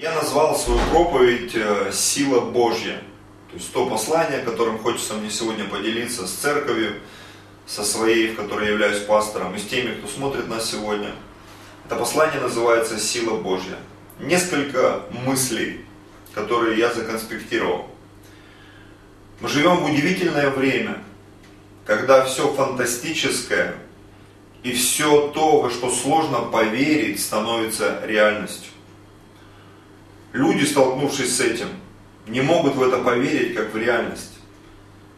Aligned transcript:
Я 0.00 0.14
назвал 0.14 0.56
свою 0.56 0.80
проповедь 0.90 1.52
э, 1.54 1.90
«Сила 1.92 2.40
Божья». 2.40 3.02
То 3.50 3.56
есть 3.56 3.70
то 3.70 3.84
послание, 3.84 4.40
которым 4.40 4.78
хочется 4.78 5.12
мне 5.12 5.28
сегодня 5.28 5.66
поделиться 5.66 6.26
с 6.26 6.30
церковью, 6.30 6.94
со 7.66 7.84
своей, 7.84 8.28
в 8.28 8.36
которой 8.36 8.64
я 8.64 8.70
являюсь 8.70 9.00
пастором, 9.00 9.54
и 9.54 9.58
с 9.58 9.64
теми, 9.64 9.92
кто 9.96 10.08
смотрит 10.08 10.48
нас 10.48 10.70
сегодня. 10.70 11.14
Это 11.84 11.96
послание 11.96 12.40
называется 12.40 12.98
«Сила 12.98 13.36
Божья». 13.36 13.76
Несколько 14.18 15.02
мыслей, 15.26 15.84
которые 16.32 16.78
я 16.78 16.90
законспектировал. 16.94 17.86
Мы 19.40 19.50
живем 19.50 19.76
в 19.76 19.84
удивительное 19.84 20.48
время, 20.48 21.02
когда 21.84 22.24
все 22.24 22.50
фантастическое 22.54 23.74
и 24.62 24.72
все 24.72 25.28
то, 25.28 25.60
во 25.60 25.68
что 25.68 25.90
сложно 25.90 26.38
поверить, 26.38 27.20
становится 27.20 28.00
реальностью. 28.06 28.72
Люди, 30.32 30.64
столкнувшись 30.64 31.36
с 31.36 31.40
этим, 31.40 31.68
не 32.26 32.40
могут 32.40 32.76
в 32.76 32.82
это 32.82 32.98
поверить, 32.98 33.54
как 33.54 33.72
в 33.72 33.76
реальность. 33.76 34.34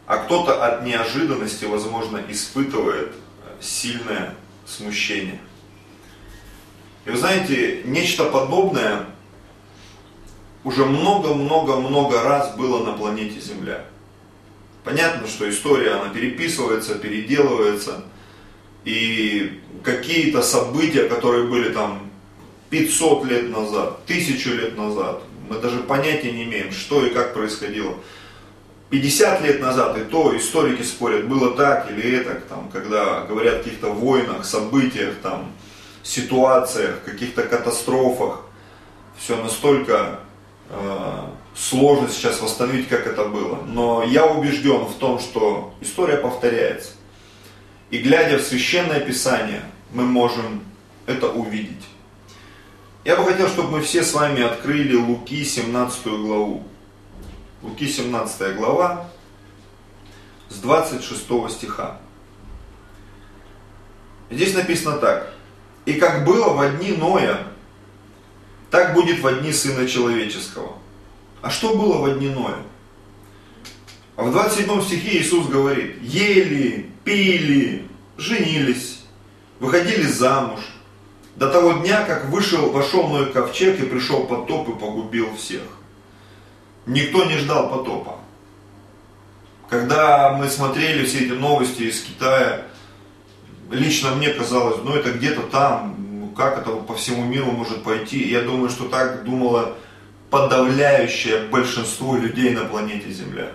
А 0.06 0.18
кто-то 0.18 0.64
от 0.64 0.84
неожиданности, 0.84 1.64
возможно, 1.64 2.22
испытывает 2.28 3.12
сильное 3.60 4.34
смущение. 4.66 5.40
И 7.04 7.10
вы 7.10 7.16
знаете, 7.16 7.82
нечто 7.84 8.24
подобное 8.24 9.06
уже 10.64 10.84
много-много-много 10.84 12.22
раз 12.22 12.54
было 12.56 12.84
на 12.84 12.92
планете 12.92 13.40
Земля. 13.40 13.84
Понятно, 14.84 15.26
что 15.26 15.48
история, 15.48 15.92
она 15.92 16.08
переписывается, 16.10 16.96
переделывается, 16.96 18.04
и 18.84 19.60
какие-то 19.84 20.42
события, 20.42 21.08
которые 21.08 21.44
были 21.44 21.72
там 21.72 22.10
500 22.72 23.26
лет 23.26 23.50
назад, 23.50 23.98
1000 24.06 24.54
лет 24.54 24.78
назад. 24.78 25.22
Мы 25.50 25.58
даже 25.58 25.80
понятия 25.80 26.32
не 26.32 26.44
имеем, 26.44 26.72
что 26.72 27.04
и 27.04 27.10
как 27.10 27.34
происходило. 27.34 27.96
50 28.88 29.42
лет 29.42 29.60
назад 29.60 29.98
и 29.98 30.04
то 30.04 30.34
историки 30.34 30.80
спорят, 30.80 31.28
было 31.28 31.54
так 31.54 31.90
или 31.90 32.16
это, 32.16 32.40
там, 32.48 32.70
когда 32.72 33.24
говорят 33.24 33.56
о 33.56 33.58
каких-то 33.58 33.88
войнах, 33.88 34.46
событиях, 34.46 35.16
там, 35.22 35.52
ситуациях, 36.02 37.02
каких-то 37.04 37.42
катастрофах. 37.42 38.40
Все 39.18 39.36
настолько 39.36 40.20
э, 40.70 41.20
сложно 41.54 42.08
сейчас 42.08 42.40
восстановить, 42.40 42.88
как 42.88 43.06
это 43.06 43.26
было. 43.26 43.58
Но 43.66 44.02
я 44.02 44.24
убежден 44.26 44.86
в 44.86 44.94
том, 44.94 45.18
что 45.18 45.74
история 45.82 46.16
повторяется. 46.16 46.92
И 47.90 47.98
глядя 47.98 48.38
в 48.38 48.42
священное 48.42 49.00
писание, 49.00 49.62
мы 49.92 50.04
можем 50.04 50.64
это 51.06 51.28
увидеть. 51.28 51.82
Я 53.04 53.16
бы 53.16 53.24
хотел, 53.24 53.48
чтобы 53.48 53.70
мы 53.70 53.80
все 53.82 54.04
с 54.04 54.14
вами 54.14 54.42
открыли 54.42 54.94
Луки 54.94 55.44
17 55.44 56.04
главу. 56.04 56.62
Луки 57.60 57.88
17 57.88 58.56
глава 58.56 59.08
с 60.48 60.58
26 60.58 61.50
стиха. 61.50 62.00
Здесь 64.30 64.54
написано 64.54 64.98
так. 64.98 65.34
«И 65.84 65.94
как 65.94 66.24
было 66.24 66.50
в 66.50 66.78
дни 66.78 66.92
Ноя, 66.92 67.44
так 68.70 68.94
будет 68.94 69.18
в 69.18 69.40
дни 69.40 69.52
Сына 69.52 69.88
Человеческого». 69.88 70.78
А 71.40 71.50
что 71.50 71.74
было 71.74 71.98
в 71.98 72.18
дни 72.18 72.28
Ноя? 72.28 72.58
А 74.14 74.22
в 74.22 74.30
27 74.30 74.80
стихе 74.82 75.18
Иисус 75.18 75.48
говорит, 75.48 76.00
ели, 76.02 76.88
пили, 77.02 77.88
женились, 78.16 79.04
выходили 79.58 80.04
замуж, 80.04 80.60
до 81.36 81.50
того 81.50 81.74
дня, 81.74 82.04
как 82.04 82.26
вышел, 82.26 82.70
вошел 82.70 83.04
мой 83.04 83.32
ковчег 83.32 83.80
и 83.80 83.86
пришел 83.86 84.24
потоп 84.24 84.68
и 84.68 84.78
погубил 84.78 85.34
всех. 85.36 85.62
Никто 86.86 87.24
не 87.24 87.38
ждал 87.38 87.70
потопа. 87.70 88.18
Когда 89.70 90.32
мы 90.32 90.48
смотрели 90.48 91.06
все 91.06 91.24
эти 91.24 91.32
новости 91.32 91.84
из 91.84 92.02
Китая, 92.02 92.66
лично 93.70 94.10
мне 94.10 94.28
казалось, 94.30 94.80
ну 94.84 94.94
это 94.94 95.12
где-то 95.12 95.42
там, 95.42 96.32
как 96.36 96.58
это 96.58 96.72
по 96.72 96.94
всему 96.94 97.24
миру 97.24 97.50
может 97.52 97.82
пойти. 97.82 98.28
Я 98.28 98.42
думаю, 98.42 98.68
что 98.68 98.88
так 98.88 99.24
думало 99.24 99.76
подавляющее 100.30 101.44
большинство 101.50 102.16
людей 102.16 102.50
на 102.50 102.64
планете 102.64 103.10
Земля. 103.10 103.52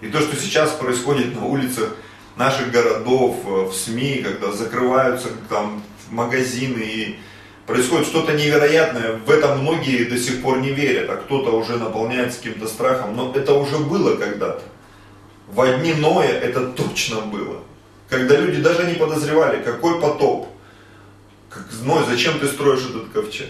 И 0.00 0.08
то, 0.08 0.20
что 0.20 0.36
сейчас 0.36 0.72
происходит 0.72 1.34
на 1.34 1.46
улицах 1.46 1.96
наших 2.36 2.70
городов, 2.70 3.36
в 3.44 3.72
СМИ, 3.72 4.22
когда 4.22 4.52
закрываются 4.52 5.28
там 5.48 5.82
магазины 6.10 6.80
и 6.80 7.18
происходит 7.66 8.06
что-то 8.06 8.32
невероятное. 8.32 9.12
В 9.16 9.30
это 9.30 9.54
многие 9.54 10.04
до 10.04 10.18
сих 10.18 10.42
пор 10.42 10.58
не 10.58 10.70
верят, 10.70 11.10
а 11.10 11.16
кто-то 11.16 11.50
уже 11.50 11.76
наполняется 11.76 12.38
каким-то 12.38 12.68
страхом. 12.68 13.16
Но 13.16 13.32
это 13.34 13.54
уже 13.54 13.78
было 13.78 14.16
когда-то. 14.16 14.62
В 15.48 15.60
одни 15.60 15.94
Ноя 15.94 16.30
это 16.30 16.66
точно 16.68 17.20
было. 17.20 17.62
Когда 18.08 18.36
люди 18.36 18.60
даже 18.60 18.84
не 18.84 18.94
подозревали, 18.94 19.62
какой 19.62 20.00
потоп. 20.00 20.48
Как, 21.48 21.66
Ной, 21.82 22.04
зачем 22.08 22.38
ты 22.38 22.46
строишь 22.46 22.86
этот 22.88 23.08
ковчег? 23.10 23.48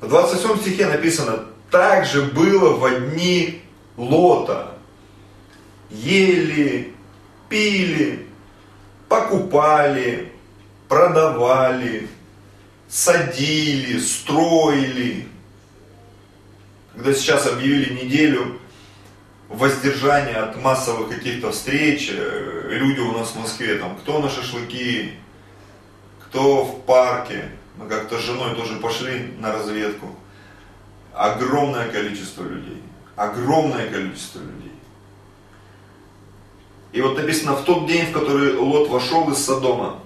В 0.00 0.08
27 0.08 0.60
стихе 0.60 0.86
написано, 0.86 1.44
так 1.70 2.06
же 2.06 2.22
было 2.22 2.76
в 2.76 2.84
одни 2.84 3.62
Лота. 3.96 4.74
Ели, 5.90 6.94
пили, 7.48 8.26
покупали, 9.08 10.32
продавали, 10.88 12.08
садили, 12.88 13.98
строили. 13.98 15.28
Когда 16.94 17.12
сейчас 17.12 17.46
объявили 17.46 18.04
неделю 18.04 18.58
воздержания 19.48 20.42
от 20.42 20.60
массовых 20.60 21.10
каких-то 21.10 21.52
встреч, 21.52 22.10
э, 22.12 22.68
люди 22.70 23.00
у 23.00 23.12
нас 23.12 23.30
в 23.30 23.40
Москве, 23.40 23.76
там, 23.76 23.96
кто 23.96 24.20
на 24.20 24.28
шашлыки, 24.28 25.12
кто 26.26 26.64
в 26.64 26.82
парке, 26.82 27.50
мы 27.76 27.88
как-то 27.88 28.18
с 28.18 28.22
женой 28.22 28.54
тоже 28.54 28.76
пошли 28.76 29.34
на 29.38 29.52
разведку. 29.52 30.14
Огромное 31.12 31.88
количество 31.88 32.42
людей, 32.42 32.82
огромное 33.14 33.88
количество 33.88 34.40
людей. 34.40 34.72
И 36.92 37.00
вот 37.00 37.16
написано, 37.16 37.56
в 37.56 37.64
тот 37.64 37.86
день, 37.86 38.06
в 38.06 38.12
который 38.12 38.54
Лот 38.54 38.88
вошел 38.88 39.30
из 39.30 39.38
Содома, 39.38 40.00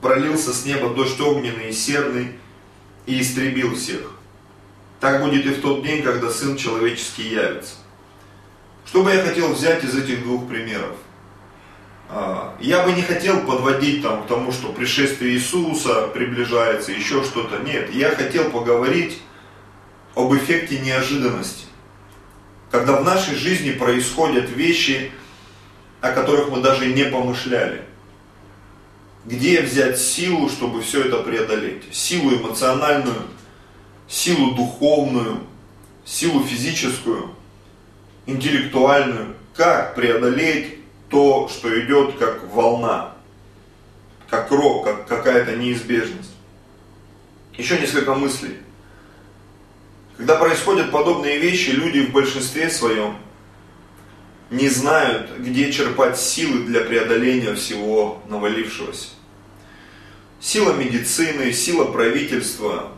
пролился 0.00 0.52
с 0.52 0.64
неба 0.64 0.90
дождь 0.90 1.20
огненный 1.20 1.70
и 1.70 1.72
серный 1.72 2.32
и 3.06 3.20
истребил 3.20 3.74
всех. 3.74 4.12
Так 5.00 5.22
будет 5.22 5.46
и 5.46 5.50
в 5.50 5.60
тот 5.60 5.82
день, 5.82 6.02
когда 6.02 6.30
Сын 6.30 6.56
Человеческий 6.56 7.28
явится. 7.28 7.74
Что 8.86 9.02
бы 9.02 9.12
я 9.12 9.22
хотел 9.22 9.52
взять 9.52 9.84
из 9.84 9.96
этих 9.96 10.22
двух 10.22 10.48
примеров? 10.48 10.96
А, 12.08 12.56
я 12.60 12.84
бы 12.84 12.92
не 12.92 13.02
хотел 13.02 13.40
подводить 13.40 14.02
там, 14.02 14.22
к 14.22 14.26
тому, 14.28 14.52
что 14.52 14.72
пришествие 14.72 15.34
Иисуса 15.34 16.08
приближается, 16.08 16.92
еще 16.92 17.24
что-то. 17.24 17.58
Нет, 17.58 17.92
я 17.92 18.10
хотел 18.10 18.50
поговорить 18.50 19.18
об 20.14 20.34
эффекте 20.34 20.78
неожиданности. 20.78 21.64
Когда 22.70 22.96
в 22.96 23.04
нашей 23.04 23.34
жизни 23.34 23.72
происходят 23.72 24.50
вещи, 24.50 25.10
о 26.00 26.12
которых 26.12 26.50
мы 26.50 26.60
даже 26.60 26.86
не 26.86 27.04
помышляли 27.04 27.85
где 29.26 29.60
взять 29.60 29.98
силу, 29.98 30.48
чтобы 30.48 30.82
все 30.82 31.02
это 31.02 31.18
преодолеть. 31.18 31.82
Силу 31.90 32.36
эмоциональную, 32.36 33.22
силу 34.08 34.54
духовную, 34.54 35.40
силу 36.04 36.44
физическую, 36.44 37.30
интеллектуальную. 38.26 39.34
Как 39.54 39.94
преодолеть 39.94 40.78
то, 41.08 41.48
что 41.48 41.80
идет 41.80 42.18
как 42.18 42.44
волна, 42.52 43.14
как 44.28 44.50
рок, 44.50 44.84
как 44.84 45.08
какая-то 45.08 45.56
неизбежность. 45.56 46.30
Еще 47.56 47.78
несколько 47.80 48.14
мыслей. 48.14 48.58
Когда 50.18 50.36
происходят 50.36 50.90
подобные 50.90 51.38
вещи, 51.38 51.70
люди 51.70 52.00
в 52.00 52.12
большинстве 52.12 52.70
своем 52.70 53.16
не 54.50 54.68
знают, 54.68 55.38
где 55.38 55.72
черпать 55.72 56.18
силы 56.18 56.64
для 56.64 56.82
преодоления 56.82 57.54
всего 57.54 58.22
навалившегося. 58.28 59.15
Сила 60.40 60.72
медицины, 60.74 61.52
сила 61.52 61.86
правительства, 61.86 62.92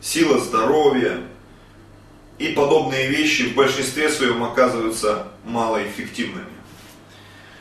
сила 0.00 0.38
здоровья 0.38 1.20
и 2.38 2.48
подобные 2.48 3.08
вещи 3.08 3.42
в 3.42 3.54
большинстве 3.54 4.08
своем 4.08 4.42
оказываются 4.42 5.28
малоэффективными. 5.44 6.46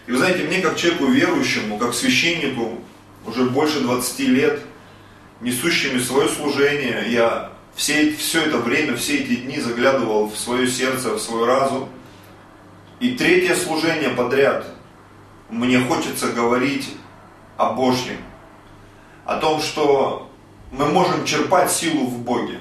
И 0.07 0.11
вы 0.11 0.17
знаете, 0.17 0.43
мне 0.43 0.59
как 0.59 0.75
человеку 0.75 1.05
верующему, 1.05 1.77
как 1.77 1.93
священнику, 1.93 2.79
уже 3.25 3.45
больше 3.45 3.79
20 3.81 4.19
лет, 4.19 4.59
несущими 5.39 5.99
свое 5.99 6.27
служение, 6.27 7.05
я 7.09 7.51
все, 7.75 8.13
все 8.13 8.41
это 8.41 8.57
время, 8.57 8.95
все 8.95 9.17
эти 9.17 9.35
дни 9.35 9.59
заглядывал 9.59 10.29
в 10.29 10.37
свое 10.37 10.67
сердце, 10.67 11.13
в 11.13 11.19
свой 11.19 11.45
разум. 11.45 11.89
И 12.99 13.11
третье 13.11 13.55
служение 13.55 14.09
подряд 14.09 14.65
мне 15.49 15.79
хочется 15.79 16.29
говорить 16.29 16.89
о 17.57 17.73
Божьем, 17.73 18.17
о 19.25 19.37
том, 19.37 19.61
что 19.61 20.29
мы 20.71 20.87
можем 20.87 21.25
черпать 21.25 21.71
силу 21.71 22.05
в 22.07 22.19
Боге, 22.19 22.59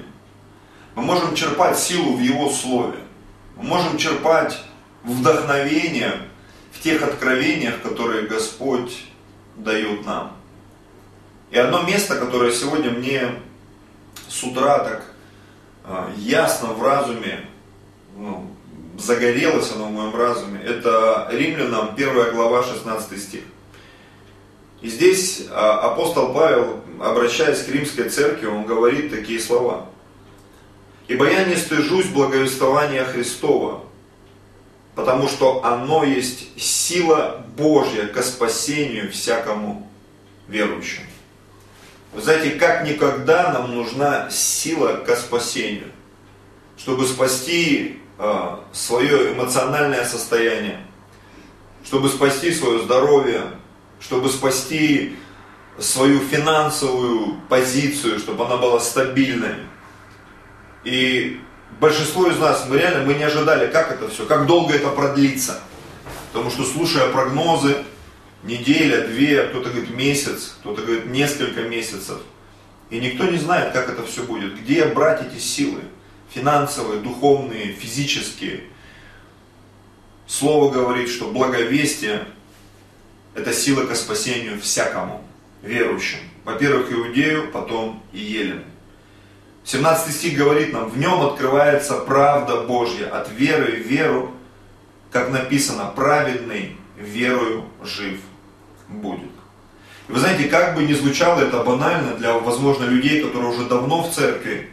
Мы 0.95 1.01
можем 1.01 1.33
черпать 1.33 1.77
силу 1.79 2.15
в 2.15 2.21
Его 2.21 2.51
Слове. 2.51 2.99
Мы 3.57 3.63
можем 3.63 3.97
черпать 3.97 4.63
вдохновение 5.03 6.13
в 6.71 6.79
тех 6.79 7.01
откровениях, 7.01 7.81
которые 7.81 8.27
Господь 8.27 9.05
дает 9.55 10.05
нам. 10.05 10.33
И 11.49 11.57
одно 11.57 11.81
место, 11.81 12.15
которое 12.15 12.51
сегодня 12.51 12.91
мне 12.91 13.29
с 14.27 14.43
утра 14.43 14.79
так 14.79 15.03
а, 15.83 16.11
ясно 16.17 16.69
в 16.69 16.83
разуме, 16.83 17.45
ну, 18.15 18.47
загорелось 18.97 19.71
оно 19.71 19.85
в 19.85 19.91
моем 19.91 20.15
разуме, 20.15 20.61
это 20.61 21.27
Римлянам 21.31 21.89
1 21.95 22.33
глава 22.33 22.63
16 22.63 23.21
стих. 23.21 23.43
И 24.83 24.89
здесь 24.89 25.45
а, 25.49 25.91
апостол 25.91 26.33
Павел, 26.33 26.81
обращаясь 26.99 27.63
к 27.63 27.69
римской 27.69 28.09
церкви, 28.09 28.47
он 28.47 28.65
говорит 28.65 29.11
такие 29.11 29.39
слова. 29.39 29.85
«Ибо 31.07 31.29
я 31.29 31.45
не 31.45 31.55
стыжусь 31.55 32.07
благовествования 32.07 33.05
Христова, 33.05 33.85
потому 34.93 35.29
что 35.29 35.63
оно 35.63 36.03
есть 36.03 36.61
сила 36.61 37.45
Божья 37.55 38.07
ко 38.07 38.21
спасению 38.21 39.09
всякому 39.09 39.89
верующему». 40.49 41.07
Вы 42.11 42.21
знаете, 42.21 42.51
как 42.51 42.85
никогда 42.85 43.53
нам 43.53 43.73
нужна 43.73 44.29
сила 44.29 44.97
ко 44.97 45.15
спасению, 45.15 45.91
чтобы 46.77 47.07
спасти 47.07 48.01
э, 48.19 48.57
свое 48.73 49.31
эмоциональное 49.31 50.03
состояние, 50.03 50.85
чтобы 51.85 52.09
спасти 52.09 52.51
свое 52.51 52.83
здоровье, 52.83 53.43
чтобы 54.03 54.29
спасти 54.29 55.15
свою 55.79 56.19
финансовую 56.19 57.39
позицию, 57.49 58.19
чтобы 58.19 58.45
она 58.45 58.57
была 58.57 58.79
стабильной. 58.79 59.55
И 60.83 61.39
большинство 61.79 62.27
из 62.27 62.37
нас, 62.37 62.65
мы 62.67 62.77
реально 62.77 63.05
мы 63.05 63.13
не 63.13 63.23
ожидали, 63.23 63.71
как 63.71 63.91
это 63.91 64.09
все, 64.09 64.25
как 64.25 64.45
долго 64.45 64.73
это 64.73 64.89
продлится. 64.89 65.61
Потому 66.31 66.51
что 66.51 66.63
слушая 66.63 67.09
прогнозы, 67.11 67.77
неделя, 68.43 69.07
две, 69.07 69.43
кто-то 69.43 69.69
говорит 69.69 69.91
месяц, 69.91 70.55
кто-то 70.59 70.81
говорит 70.81 71.05
несколько 71.05 71.61
месяцев. 71.61 72.19
И 72.89 72.99
никто 72.99 73.23
не 73.25 73.37
знает, 73.37 73.71
как 73.73 73.89
это 73.89 74.05
все 74.05 74.23
будет. 74.23 74.59
Где 74.59 74.85
брать 74.85 75.25
эти 75.25 75.39
силы? 75.39 75.81
Финансовые, 76.29 77.01
духовные, 77.01 77.71
физические. 77.71 78.65
Слово 80.27 80.71
говорит, 80.71 81.09
что 81.09 81.29
благовестие– 81.29 82.27
это 83.35 83.53
сила 83.53 83.85
к 83.85 83.95
спасению 83.95 84.59
всякому 84.59 85.23
верующим. 85.61 86.19
Во-первых, 86.43 86.91
иудею, 86.91 87.51
потом 87.51 88.03
и 88.11 88.19
елену. 88.19 88.63
17 89.65 90.13
стих 90.13 90.37
говорит 90.37 90.73
нам, 90.73 90.89
в 90.89 90.97
нем 90.97 91.21
открывается 91.21 91.99
правда 91.99 92.61
Божья 92.61 93.07
от 93.07 93.31
веры 93.31 93.81
в 93.81 93.87
веру, 93.87 94.31
как 95.11 95.29
написано, 95.29 95.91
праведный 95.95 96.75
верою 96.97 97.65
жив 97.81 98.19
будет. 98.89 99.31
И 100.09 100.11
вы 100.11 100.19
знаете, 100.19 100.49
как 100.49 100.75
бы 100.75 100.83
ни 100.83 100.93
звучало 100.93 101.39
это 101.39 101.63
банально 101.63 102.15
для, 102.15 102.33
возможно, 102.33 102.83
людей, 102.83 103.23
которые 103.23 103.51
уже 103.51 103.65
давно 103.65 104.03
в 104.03 104.11
церкви, 104.11 104.69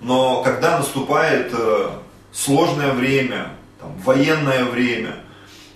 но 0.00 0.42
когда 0.42 0.78
наступает 0.78 1.52
э, 1.52 1.90
сложное 2.32 2.92
время, 2.92 3.50
там, 3.80 3.92
военное 3.98 4.64
время, 4.64 5.16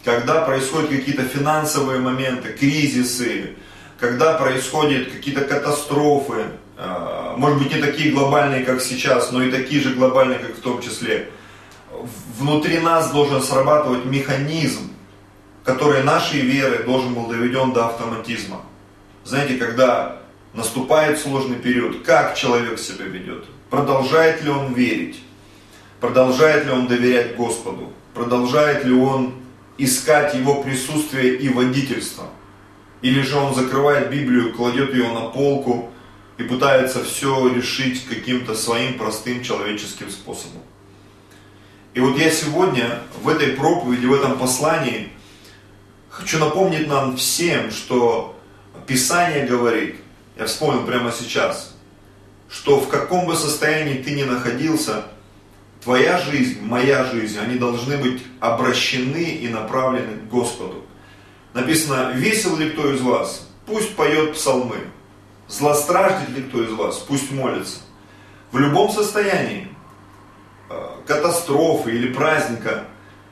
когда 0.06 0.42
происходят 0.42 0.88
какие-то 0.88 1.24
финансовые 1.24 1.98
моменты, 1.98 2.52
кризисы, 2.52 3.56
когда 3.98 4.34
происходят 4.34 5.10
какие-то 5.10 5.40
катастрофы, 5.40 6.44
э, 6.78 7.34
может 7.36 7.58
быть 7.58 7.74
не 7.74 7.82
такие 7.82 8.12
глобальные, 8.12 8.64
как 8.64 8.80
сейчас, 8.80 9.32
но 9.32 9.42
и 9.42 9.50
такие 9.50 9.80
же 9.82 9.94
глобальные, 9.94 10.38
как 10.38 10.56
в 10.56 10.60
том 10.60 10.80
числе, 10.80 11.28
внутри 12.38 12.78
нас 12.78 13.10
должен 13.10 13.42
срабатывать 13.42 14.04
механизм, 14.04 14.92
который 15.64 16.04
нашей 16.04 16.40
верой 16.40 16.84
должен 16.84 17.12
был 17.12 17.26
доведен 17.26 17.72
до 17.72 17.86
автоматизма. 17.86 18.60
Знаете, 19.24 19.56
когда 19.56 20.18
наступает 20.54 21.18
сложный 21.18 21.56
период, 21.56 22.04
как 22.04 22.36
человек 22.36 22.78
себя 22.78 23.06
ведет? 23.06 23.44
Продолжает 23.70 24.40
ли 24.44 24.50
он 24.50 24.72
верить? 24.72 25.20
Продолжает 26.00 26.64
ли 26.64 26.70
он 26.70 26.86
доверять 26.86 27.34
Господу? 27.34 27.90
Продолжает 28.14 28.84
ли 28.84 28.94
он 28.94 29.45
искать 29.78 30.34
Его 30.34 30.62
присутствие 30.62 31.36
и 31.36 31.48
водительство? 31.48 32.24
Или 33.02 33.22
же 33.22 33.36
он 33.36 33.54
закрывает 33.54 34.10
Библию, 34.10 34.54
кладет 34.54 34.94
ее 34.94 35.12
на 35.12 35.28
полку 35.28 35.90
и 36.38 36.42
пытается 36.42 37.04
все 37.04 37.48
решить 37.48 38.06
каким-то 38.06 38.54
своим 38.54 38.98
простым 38.98 39.42
человеческим 39.42 40.10
способом? 40.10 40.62
И 41.94 42.00
вот 42.00 42.18
я 42.18 42.30
сегодня 42.30 43.00
в 43.22 43.28
этой 43.28 43.48
проповеди, 43.48 44.06
в 44.06 44.12
этом 44.12 44.38
послании 44.38 45.10
Хочу 46.16 46.38
напомнить 46.38 46.88
нам 46.88 47.14
всем, 47.18 47.70
что 47.70 48.34
Писание 48.86 49.44
говорит, 49.44 49.96
я 50.38 50.46
вспомнил 50.46 50.86
прямо 50.86 51.12
сейчас, 51.12 51.74
что 52.48 52.80
в 52.80 52.88
каком 52.88 53.26
бы 53.26 53.36
состоянии 53.36 54.02
ты 54.02 54.12
ни 54.12 54.22
находился, 54.22 55.04
твоя 55.82 56.18
жизнь, 56.18 56.60
моя 56.62 57.04
жизнь, 57.04 57.38
они 57.38 57.58
должны 57.58 57.96
быть 57.96 58.22
обращены 58.40 59.22
и 59.22 59.48
направлены 59.48 60.16
к 60.18 60.28
Господу. 60.28 60.84
Написано, 61.54 62.12
весел 62.14 62.56
ли 62.56 62.70
кто 62.70 62.92
из 62.92 63.00
вас, 63.00 63.48
пусть 63.66 63.94
поет 63.96 64.34
псалмы, 64.34 64.78
злостраждет 65.48 66.28
ли 66.30 66.42
кто 66.42 66.62
из 66.62 66.72
вас, 66.72 66.98
пусть 66.98 67.30
молится. 67.30 67.80
В 68.52 68.58
любом 68.58 68.90
состоянии, 68.90 69.68
э, 70.70 70.88
катастрофы 71.06 71.90
или 71.90 72.12
праздника, 72.12 72.84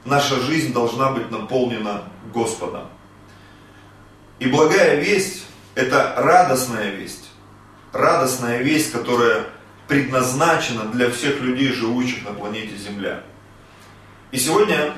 наша 0.04 0.40
жизнь 0.40 0.72
должна 0.72 1.10
быть 1.10 1.30
наполнена 1.30 2.04
Господом. 2.32 2.88
И 4.38 4.46
благая 4.46 5.00
весть– 5.00 5.44
это 5.74 6.14
радостная 6.16 6.90
весть. 6.90 7.30
Радостная 7.92 8.58
весть, 8.58 8.90
которая 8.92 9.46
предназначена 9.88 10.86
для 10.86 11.10
всех 11.10 11.40
людей, 11.40 11.72
живущих 11.72 12.24
на 12.24 12.32
планете 12.32 12.76
Земля. 12.76 13.22
И 14.30 14.38
сегодня 14.38 14.94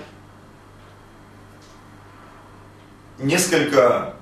несколько 3.18 4.14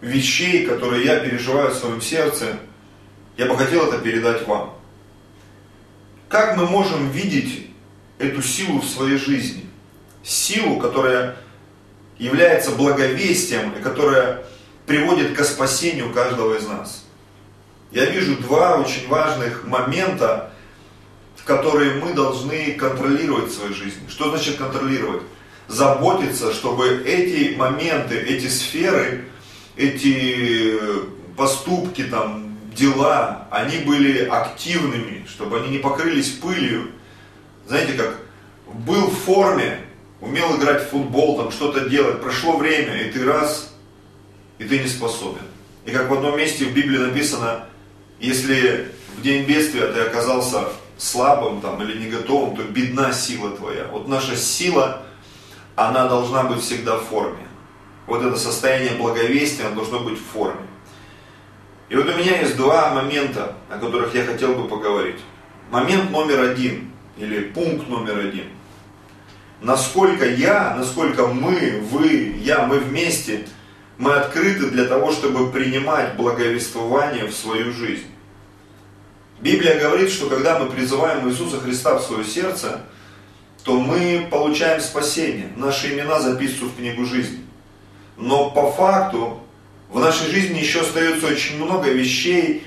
вещей, 0.00 0.66
которые 0.66 1.04
я 1.04 1.20
переживаю 1.20 1.70
в 1.70 1.74
своем 1.74 2.00
сердце, 2.00 2.58
я 3.36 3.46
бы 3.46 3.56
хотел 3.56 3.88
это 3.88 3.98
передать 3.98 4.46
вам. 4.46 4.74
Как 6.28 6.56
мы 6.56 6.66
можем 6.66 7.10
видеть 7.10 7.72
эту 8.22 8.42
силу 8.42 8.80
в 8.80 8.86
своей 8.86 9.18
жизни. 9.18 9.66
Силу, 10.22 10.78
которая 10.78 11.36
является 12.18 12.70
благовестием 12.72 13.72
и 13.72 13.82
которая 13.82 14.44
приводит 14.86 15.36
к 15.36 15.44
спасению 15.44 16.12
каждого 16.12 16.56
из 16.56 16.66
нас. 16.66 17.04
Я 17.92 18.06
вижу 18.06 18.36
два 18.36 18.76
очень 18.76 19.06
важных 19.08 19.64
момента, 19.66 20.50
которые 21.44 21.94
мы 21.96 22.14
должны 22.14 22.72
контролировать 22.72 23.50
в 23.50 23.54
своей 23.54 23.74
жизни. 23.74 24.08
Что 24.08 24.30
значит 24.30 24.56
контролировать? 24.56 25.22
Заботиться, 25.68 26.54
чтобы 26.54 27.02
эти 27.04 27.54
моменты, 27.54 28.16
эти 28.16 28.46
сферы, 28.46 29.26
эти 29.76 30.78
поступки, 31.36 32.04
там, 32.04 32.56
дела, 32.74 33.46
они 33.50 33.78
были 33.78 34.24
активными, 34.24 35.26
чтобы 35.28 35.58
они 35.58 35.68
не 35.68 35.78
покрылись 35.78 36.30
пылью, 36.30 36.92
знаете, 37.66 37.92
как 37.92 38.18
был 38.72 39.08
в 39.08 39.18
форме, 39.18 39.80
умел 40.20 40.56
играть 40.56 40.86
в 40.86 40.90
футбол, 40.90 41.36
там 41.36 41.50
что-то 41.50 41.88
делать, 41.90 42.22
прошло 42.22 42.56
время, 42.56 43.02
и 43.02 43.10
ты 43.10 43.24
раз, 43.24 43.74
и 44.58 44.64
ты 44.64 44.78
не 44.78 44.88
способен. 44.88 45.42
И 45.84 45.90
как 45.90 46.08
в 46.08 46.14
одном 46.14 46.38
месте 46.38 46.64
в 46.64 46.72
Библии 46.72 46.98
написано, 46.98 47.66
если 48.22 48.92
в 49.18 49.22
день 49.22 49.44
бедствия 49.44 49.86
ты 49.88 50.00
оказался 50.00 50.68
слабым 50.96 51.60
там, 51.60 51.82
или 51.82 51.98
не 51.98 52.10
готовым, 52.10 52.56
то 52.56 52.62
бедна 52.62 53.12
сила 53.12 53.50
твоя. 53.50 53.86
Вот 53.92 54.08
наша 54.08 54.36
сила, 54.36 55.02
она 55.76 56.08
должна 56.08 56.44
быть 56.44 56.62
всегда 56.62 56.96
в 56.96 57.04
форме. 57.04 57.46
Вот 58.06 58.22
это 58.22 58.36
состояние 58.36 58.94
благовестия, 58.94 59.68
должно 59.70 60.00
быть 60.00 60.18
в 60.18 60.24
форме. 60.24 60.66
И 61.90 61.96
вот 61.96 62.06
у 62.06 62.16
меня 62.16 62.40
есть 62.40 62.56
два 62.56 62.94
момента, 62.94 63.56
о 63.68 63.78
которых 63.78 64.14
я 64.14 64.24
хотел 64.24 64.54
бы 64.54 64.66
поговорить. 64.66 65.20
Момент 65.70 66.10
номер 66.10 66.40
один– 66.40 66.88
или 67.16 67.40
пункт 67.40 67.88
номер 67.88 68.18
один. 68.18 68.46
Насколько 69.60 70.28
я, 70.28 70.74
насколько 70.76 71.28
мы, 71.28 71.82
вы, 71.90 72.36
я, 72.40 72.66
мы 72.66 72.78
вместе, 72.78 73.46
мы 73.98 74.14
открыты 74.14 74.70
для 74.70 74.86
того, 74.86 75.12
чтобы 75.12 75.52
принимать 75.52 76.16
благовествование 76.16 77.26
в 77.26 77.34
свою 77.34 77.72
жизнь. 77.72 78.06
Библия 79.42 79.76
говорит, 79.80 80.08
что 80.08 80.28
когда 80.28 80.60
мы 80.60 80.70
призываем 80.70 81.28
Иисуса 81.28 81.58
Христа 81.58 81.96
в 81.98 82.02
свое 82.02 82.24
сердце, 82.24 82.82
то 83.64 83.74
мы 83.74 84.28
получаем 84.30 84.80
спасение. 84.80 85.48
Наши 85.56 85.92
имена 85.92 86.20
записываются 86.20 86.66
в 86.66 86.76
книгу 86.76 87.04
жизни. 87.04 87.40
Но 88.16 88.50
по 88.50 88.70
факту 88.70 89.40
в 89.90 89.98
нашей 89.98 90.30
жизни 90.30 90.60
еще 90.60 90.82
остается 90.82 91.26
очень 91.26 91.56
много 91.56 91.90
вещей, 91.90 92.64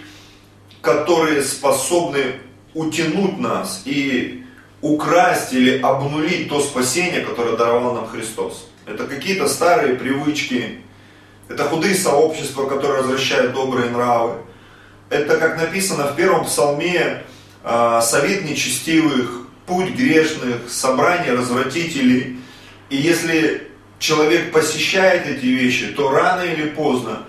которые 0.82 1.44
способны 1.44 2.42
утянуть 2.74 3.40
нас 3.40 3.84
и 3.86 4.44
украсть 4.82 5.54
или 5.54 5.80
обнулить 5.80 6.50
то 6.50 6.60
спасение, 6.60 7.22
которое 7.22 7.56
даровал 7.56 7.96
нам 7.96 8.08
Христос. 8.08 8.68
Это 8.86 9.08
какие-то 9.08 9.48
старые 9.48 9.96
привычки, 9.96 10.82
это 11.48 11.64
худые 11.64 11.96
сообщества, 11.96 12.68
которые 12.68 13.04
возвращают 13.04 13.54
добрые 13.54 13.90
нравы. 13.92 14.42
Это, 15.10 15.38
как 15.38 15.58
написано 15.58 16.08
в 16.08 16.16
первом 16.16 16.46
псалме, 16.46 17.24
а, 17.64 18.02
совет 18.02 18.44
нечестивых, 18.44 19.48
путь 19.66 19.92
грешных, 19.92 20.70
собрание 20.70 21.34
развратителей. 21.34 22.40
И 22.90 22.98
если 22.98 23.70
человек 24.00 24.52
посещает 24.52 25.28
эти 25.28 25.46
вещи, 25.46 25.88
то 25.88 26.12
рано 26.12 26.42
или 26.42 26.70
поздно 26.70 27.24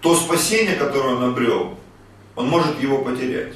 то 0.00 0.16
спасение, 0.16 0.74
которое 0.74 1.14
он 1.14 1.24
обрел, 1.24 1.78
он 2.34 2.48
может 2.48 2.82
его 2.82 2.98
потерять. 2.98 3.54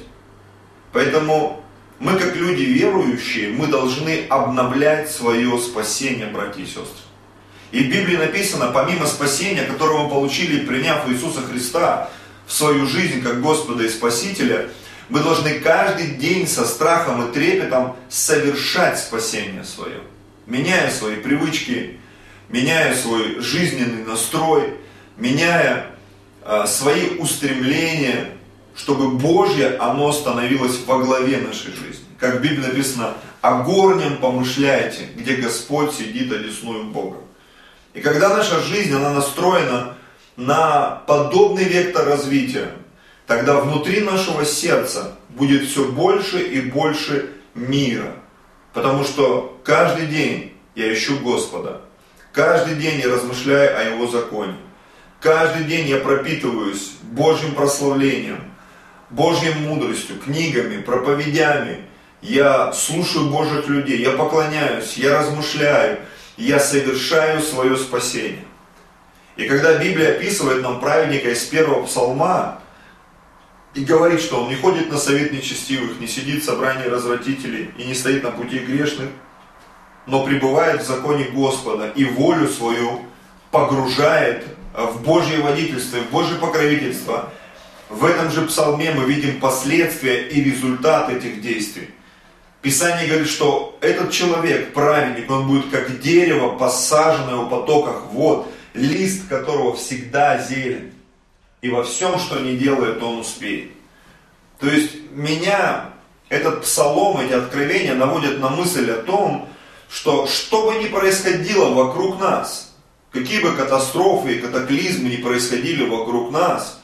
Поэтому 0.93 1.61
мы, 1.99 2.17
как 2.17 2.35
люди 2.35 2.61
верующие, 2.61 3.49
мы 3.49 3.67
должны 3.67 4.25
обновлять 4.29 5.11
свое 5.11 5.57
спасение, 5.59 6.27
братья 6.27 6.61
и 6.61 6.65
сестры. 6.65 7.03
И 7.71 7.83
в 7.83 7.89
Библии 7.89 8.15
написано, 8.15 8.71
помимо 8.73 9.05
спасения, 9.07 9.63
которое 9.63 10.03
мы 10.03 10.09
получили, 10.09 10.65
приняв 10.65 11.09
Иисуса 11.09 11.41
Христа 11.41 12.09
в 12.47 12.53
свою 12.53 12.87
жизнь 12.87 13.21
как 13.21 13.41
Господа 13.41 13.83
и 13.83 13.89
Спасителя, 13.89 14.69
мы 15.09 15.19
должны 15.19 15.59
каждый 15.59 16.11
день 16.15 16.47
со 16.47 16.65
страхом 16.65 17.27
и 17.27 17.33
трепетом 17.33 17.95
совершать 18.09 18.99
спасение 18.99 19.63
свое, 19.63 19.99
меняя 20.45 20.89
свои 20.89 21.17
привычки, 21.17 21.99
меняя 22.49 22.95
свой 22.95 23.39
жизненный 23.41 24.03
настрой, 24.05 24.75
меняя 25.17 25.87
э, 26.43 26.65
свои 26.67 27.17
устремления, 27.17 28.31
чтобы 28.75 29.11
Божье, 29.11 29.75
оно 29.77 30.11
становилось 30.13 30.79
во 30.85 30.99
главе 30.99 31.37
нашей 31.39 31.71
жизни. 31.71 32.05
Как 32.17 32.35
в 32.35 32.41
Библии 32.41 32.65
написано, 32.65 33.13
о 33.41 33.63
горнем 33.63 34.17
помышляйте, 34.17 35.07
где 35.15 35.35
Господь 35.35 35.93
сидит 35.93 36.31
одесную 36.31 36.85
Бога. 36.85 37.17
И 37.93 37.99
когда 37.99 38.29
наша 38.29 38.61
жизнь, 38.61 38.93
она 38.93 39.11
настроена 39.11 39.96
на 40.37 41.01
подобный 41.07 41.65
вектор 41.65 42.05
развития, 42.05 42.71
тогда 43.25 43.59
внутри 43.59 44.01
нашего 44.01 44.45
сердца 44.45 45.17
будет 45.29 45.67
все 45.67 45.85
больше 45.91 46.39
и 46.41 46.61
больше 46.61 47.31
мира. 47.55 48.13
Потому 48.73 49.03
что 49.03 49.59
каждый 49.63 50.05
день 50.05 50.53
я 50.75 50.93
ищу 50.93 51.19
Господа. 51.19 51.81
Каждый 52.31 52.75
день 52.75 53.01
я 53.01 53.11
размышляю 53.11 53.77
о 53.77 53.83
Его 53.95 54.07
законе. 54.07 54.55
Каждый 55.19 55.63
день 55.63 55.87
я 55.87 55.97
пропитываюсь 55.97 56.91
Божьим 57.01 57.55
прославлением, 57.55 58.39
Божьей 59.09 59.55
мудростью, 59.55 60.19
книгами, 60.19 60.81
проповедями. 60.81 61.85
Я 62.21 62.71
слушаю 62.73 63.29
Божьих 63.29 63.67
людей, 63.67 63.99
я 63.99 64.11
поклоняюсь, 64.11 64.97
я 64.97 65.19
размышляю, 65.19 65.99
я 66.35 66.59
совершаю 66.59 67.41
свое 67.41 67.75
спасение. 67.77 68.46
И 69.37 69.47
когда 69.47 69.77
Библия 69.77 70.13
описывает 70.13 70.63
нам 70.63 70.79
праведника 70.79 71.29
из 71.29 71.43
первого 71.45 71.85
псалма, 71.85 72.59
и 73.75 73.85
говорит, 73.85 74.19
что 74.19 74.43
он 74.43 74.49
не 74.49 74.55
ходит 74.55 74.91
на 74.91 74.97
совет 74.97 75.31
нечестивых, 75.31 75.99
не 75.99 76.07
сидит 76.07 76.41
в 76.41 76.45
собрании 76.45 76.87
развратителей 76.87 77.69
и 77.77 77.83
не 77.83 77.93
стоит 77.93 78.23
на 78.23 78.31
пути 78.31 78.57
грешных, 78.59 79.09
но 80.07 80.25
пребывает 80.25 80.81
в 80.81 80.87
законе 80.87 81.25
Господа 81.25 81.91
и 81.95 82.05
волю 82.05 82.47
свою 82.47 83.03
погружает 83.51 84.45
в 84.73 85.03
Божье 85.03 85.39
водительство, 85.39 85.97
в 85.97 86.09
Божье 86.09 86.37
покровительство. 86.37 87.31
В 87.89 88.03
этом 88.05 88.31
же 88.31 88.41
псалме 88.43 88.91
мы 88.91 89.05
видим 89.05 89.39
последствия 89.39 90.27
и 90.27 90.43
результат 90.43 91.11
этих 91.11 91.41
действий. 91.41 91.89
Писание 92.63 93.07
говорит, 93.07 93.29
что 93.29 93.77
этот 93.81 94.11
человек, 94.11 94.73
праведник, 94.73 95.29
он 95.29 95.47
будет 95.47 95.69
как 95.69 95.99
дерево, 95.99 96.57
посаженное 96.57 97.35
у 97.35 97.49
потоках 97.49 98.07
вод, 98.11 98.51
лист 98.77 99.27
которого 99.27 99.75
всегда 99.75 100.37
зелен. 100.37 100.93
И 101.61 101.69
во 101.69 101.83
всем, 101.83 102.19
что 102.19 102.39
не 102.39 102.55
делает, 102.55 103.01
он 103.01 103.19
успеет. 103.19 103.71
То 104.59 104.67
есть 104.69 104.91
меня 105.11 105.89
этот 106.29 106.63
псалом, 106.63 107.19
эти 107.19 107.33
откровения 107.33 107.95
наводят 107.95 108.39
на 108.39 108.49
мысль 108.49 108.89
о 108.91 109.01
том, 109.01 109.49
что 109.89 110.27
что 110.27 110.71
бы 110.71 110.83
ни 110.83 110.87
происходило 110.87 111.69
вокруг 111.73 112.19
нас, 112.19 112.75
какие 113.11 113.41
бы 113.41 113.53
катастрофы 113.53 114.35
и 114.35 114.39
катаклизмы 114.39 115.09
ни 115.09 115.17
происходили 115.17 115.87
вокруг 115.87 116.31
нас, 116.31 116.79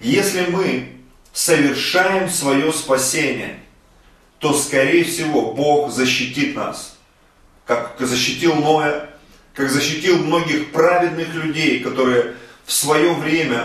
если 0.00 0.46
мы 0.46 0.92
совершаем 1.32 2.28
свое 2.28 2.72
спасение– 2.72 3.60
то, 4.38 4.52
скорее 4.52 5.04
всего, 5.04 5.52
Бог 5.52 5.90
защитит 5.90 6.54
нас. 6.54 6.96
Как 7.66 7.96
защитил 7.98 8.54
Ноя, 8.54 9.10
как 9.58 9.70
защитил 9.70 10.18
многих 10.18 10.70
праведных 10.70 11.34
людей, 11.34 11.80
которые 11.80 12.36
в 12.64 12.72
свое 12.72 13.12
время 13.14 13.64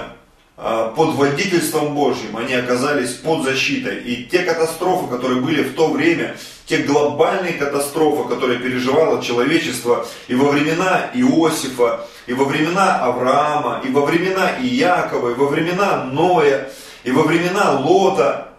а, 0.58 0.90
под 0.90 1.14
водительством 1.14 1.94
Божьим, 1.94 2.36
они 2.36 2.56
оказались 2.56 3.12
под 3.12 3.44
защитой. 3.44 4.00
И 4.00 4.24
те 4.24 4.40
катастрофы, 4.40 5.08
которые 5.08 5.40
были 5.42 5.62
в 5.62 5.76
то 5.76 5.92
время, 5.92 6.36
те 6.66 6.80
глобальные 6.80 7.54
катастрофы, 7.54 8.28
которые 8.28 8.58
переживало 8.58 9.22
человечество 9.22 10.08
и 10.28 10.34
во 10.34 10.50
времена 10.50 11.12
Иосифа, 11.14 12.08
и 12.26 12.34
во 12.34 12.46
времена 12.46 12.98
Авраама, 13.06 13.84
и 13.86 13.92
во 13.92 14.04
времена 14.04 14.50
Иакова, 14.64 15.30
и 15.30 15.36
во 15.36 15.46
времена 15.46 16.06
Ноя, 16.06 16.72
и 17.04 17.12
во 17.12 17.22
времена 17.22 17.80
Лота, 17.80 18.50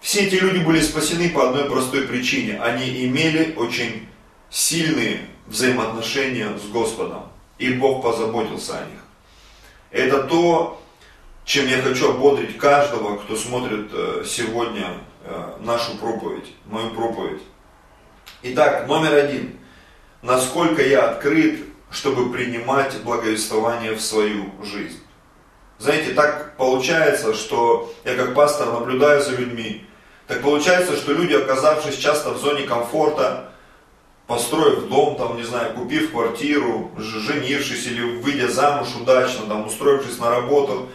все 0.00 0.20
эти 0.20 0.36
люди 0.36 0.64
были 0.64 0.80
спасены 0.80 1.28
по 1.28 1.46
одной 1.46 1.64
простой 1.64 2.02
причине. 2.02 2.58
Они 2.62 3.04
имели 3.04 3.52
очень 3.54 4.08
сильные 4.50 5.26
взаимоотношения 5.46 6.56
с 6.58 6.68
Господом. 6.68 7.24
И 7.58 7.72
Бог 7.74 8.02
позаботился 8.02 8.78
о 8.78 8.84
них. 8.86 9.00
Это 9.90 10.24
то, 10.24 10.82
чем 11.44 11.68
я 11.68 11.80
хочу 11.82 12.10
ободрить 12.10 12.58
каждого, 12.58 13.16
кто 13.18 13.36
смотрит 13.36 13.90
э, 13.92 14.24
сегодня 14.26 14.98
э, 15.24 15.56
нашу 15.60 15.96
проповедь, 15.98 16.52
мою 16.64 16.90
проповедь. 16.90 17.42
Итак, 18.42 18.88
номер 18.88 19.14
один. 19.14 19.58
Насколько 20.22 20.82
я 20.82 21.10
открыт, 21.10 21.60
чтобы 21.90 22.32
принимать 22.32 23.00
благовествование 23.02 23.94
в 23.94 24.00
свою 24.00 24.50
жизнь. 24.62 25.00
Знаете, 25.78 26.12
так 26.12 26.56
получается, 26.56 27.34
что 27.34 27.92
я 28.04 28.16
как 28.16 28.34
пастор 28.34 28.72
наблюдаю 28.72 29.22
за 29.22 29.32
людьми, 29.32 29.86
так 30.26 30.40
получается, 30.42 30.96
что 30.96 31.12
люди, 31.12 31.34
оказавшись 31.34 31.98
часто 31.98 32.30
в 32.30 32.38
зоне 32.38 32.62
комфорта, 32.62 33.52
построив 34.26 34.88
дом, 34.88 35.16
там, 35.16 35.36
не 35.36 35.44
знаю, 35.44 35.74
купив 35.74 36.10
квартиру, 36.10 36.90
женившись 36.96 37.86
или 37.86 38.02
выйдя 38.20 38.48
замуж 38.48 38.88
удачно, 39.00 39.46
там, 39.46 39.66
устроившись 39.66 40.18
на 40.18 40.30
работу, 40.30 40.88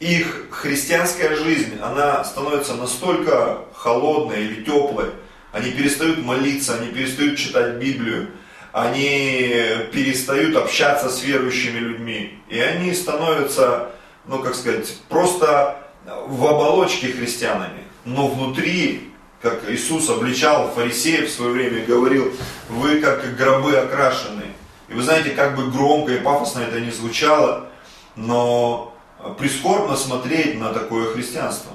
их 0.00 0.46
христианская 0.50 1.34
жизнь, 1.34 1.78
она 1.82 2.22
становится 2.24 2.74
настолько 2.74 3.64
холодной 3.74 4.44
или 4.44 4.62
теплой, 4.62 5.10
они 5.52 5.70
перестают 5.72 6.22
молиться, 6.24 6.74
они 6.78 6.88
перестают 6.92 7.38
читать 7.38 7.74
Библию, 7.76 8.28
они 8.72 9.54
перестают 9.92 10.54
общаться 10.56 11.08
с 11.08 11.22
верующими 11.24 11.78
людьми, 11.78 12.38
и 12.48 12.60
они 12.60 12.92
становятся, 12.92 13.90
ну 14.26 14.40
как 14.40 14.54
сказать, 14.54 14.94
просто 15.08 15.88
в 16.26 16.46
оболочке 16.46 17.08
христианами. 17.08 17.82
Но 18.04 18.28
внутри, 18.28 19.07
как 19.40 19.70
Иисус 19.70 20.08
обличал 20.10 20.70
фарисеев 20.70 21.28
в 21.28 21.32
свое 21.32 21.52
время 21.52 21.78
и 21.78 21.86
говорил, 21.86 22.32
вы 22.68 23.00
как 23.00 23.36
гробы 23.36 23.76
окрашены. 23.76 24.44
И 24.88 24.94
вы 24.94 25.02
знаете, 25.02 25.30
как 25.30 25.54
бы 25.54 25.70
громко 25.70 26.12
и 26.12 26.20
пафосно 26.20 26.60
это 26.60 26.80
не 26.80 26.90
звучало, 26.90 27.68
но 28.16 28.96
прискорбно 29.38 29.96
смотреть 29.96 30.58
на 30.58 30.72
такое 30.72 31.12
христианство. 31.12 31.72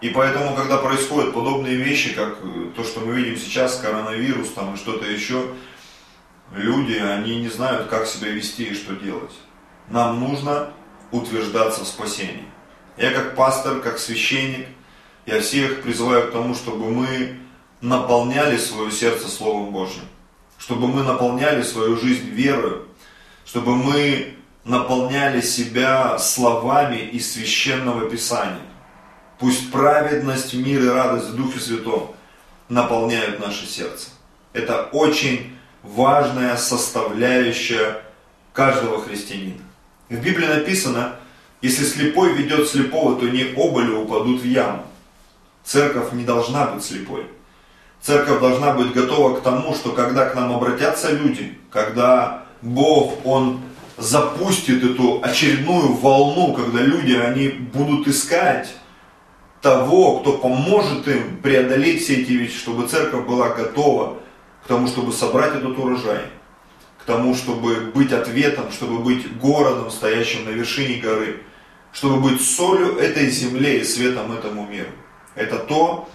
И 0.00 0.10
поэтому, 0.10 0.54
когда 0.54 0.78
происходят 0.78 1.32
подобные 1.32 1.76
вещи, 1.76 2.14
как 2.14 2.38
то, 2.76 2.84
что 2.84 3.00
мы 3.00 3.14
видим 3.14 3.36
сейчас, 3.36 3.76
коронавирус 3.76 4.50
там 4.50 4.74
и 4.74 4.76
что-то 4.76 5.06
еще, 5.06 5.54
люди, 6.52 6.94
они 6.94 7.40
не 7.40 7.48
знают, 7.48 7.88
как 7.88 8.06
себя 8.06 8.30
вести 8.30 8.64
и 8.64 8.74
что 8.74 8.94
делать. 8.94 9.32
Нам 9.88 10.20
нужно 10.20 10.70
утверждаться 11.10 11.84
в 11.84 11.88
спасении. 11.88 12.44
Я 12.96 13.12
как 13.12 13.34
пастор, 13.34 13.80
как 13.80 13.98
священник– 13.98 14.68
я 15.26 15.40
всех 15.40 15.82
призываю 15.82 16.28
к 16.28 16.32
тому, 16.32 16.54
чтобы 16.54 16.90
мы 16.90 17.36
наполняли 17.80 18.56
свое 18.56 18.90
сердце 18.90 19.28
Словом 19.28 19.70
Божьим, 19.70 20.04
чтобы 20.58 20.88
мы 20.88 21.02
наполняли 21.02 21.62
свою 21.62 21.96
жизнь 21.96 22.28
верой, 22.30 22.82
чтобы 23.44 23.76
мы 23.76 24.34
наполняли 24.64 25.40
себя 25.40 26.18
словами 26.18 26.96
из 26.96 27.32
священного 27.32 28.08
Писания. 28.08 28.62
Пусть 29.38 29.70
праведность, 29.70 30.54
мир 30.54 30.82
и 30.82 30.88
радость 30.88 31.28
в 31.28 31.36
Духе 31.36 31.60
Святом 31.60 32.14
наполняют 32.68 33.40
наше 33.40 33.66
сердце. 33.66 34.08
Это 34.52 34.84
очень 34.92 35.56
важная 35.82 36.56
составляющая 36.56 38.02
каждого 38.52 39.02
христианина. 39.02 39.60
В 40.08 40.16
Библии 40.16 40.46
написано, 40.46 41.16
если 41.60 41.84
слепой 41.84 42.32
ведет 42.34 42.68
слепого, 42.68 43.18
то 43.18 43.28
не 43.28 43.52
оба 43.56 43.82
ли 43.82 43.90
упадут 43.90 44.40
в 44.40 44.44
яму. 44.44 44.84
Церковь 45.64 46.12
не 46.12 46.24
должна 46.24 46.66
быть 46.66 46.84
слепой. 46.84 47.26
Церковь 48.00 48.40
должна 48.40 48.74
быть 48.74 48.92
готова 48.92 49.36
к 49.38 49.42
тому, 49.42 49.74
что 49.74 49.92
когда 49.92 50.26
к 50.26 50.34
нам 50.34 50.54
обратятся 50.54 51.10
люди, 51.10 51.58
когда 51.70 52.44
Бог, 52.60 53.24
Он 53.24 53.60
запустит 53.96 54.84
эту 54.84 55.20
очередную 55.22 55.94
волну, 55.94 56.52
когда 56.52 56.80
люди, 56.80 57.14
они 57.14 57.48
будут 57.48 58.06
искать 58.06 58.68
того, 59.62 60.18
кто 60.20 60.34
поможет 60.34 61.08
им 61.08 61.38
преодолеть 61.38 62.02
все 62.02 62.16
эти 62.20 62.32
вещи, 62.32 62.58
чтобы 62.58 62.86
церковь 62.86 63.26
была 63.26 63.48
готова 63.48 64.18
к 64.62 64.68
тому, 64.68 64.86
чтобы 64.86 65.12
собрать 65.12 65.54
этот 65.54 65.78
урожай, 65.78 66.26
к 66.98 67.04
тому, 67.04 67.34
чтобы 67.34 67.90
быть 67.94 68.12
ответом, 68.12 68.70
чтобы 68.70 68.98
быть 68.98 69.38
городом, 69.38 69.90
стоящим 69.90 70.44
на 70.44 70.50
вершине 70.50 71.00
горы, 71.00 71.40
чтобы 71.92 72.20
быть 72.20 72.42
солью 72.42 72.98
этой 72.98 73.30
земле 73.30 73.78
и 73.78 73.84
светом 73.84 74.32
этому 74.32 74.66
миру. 74.66 74.90
Это 75.34 75.58
то, 75.58 76.08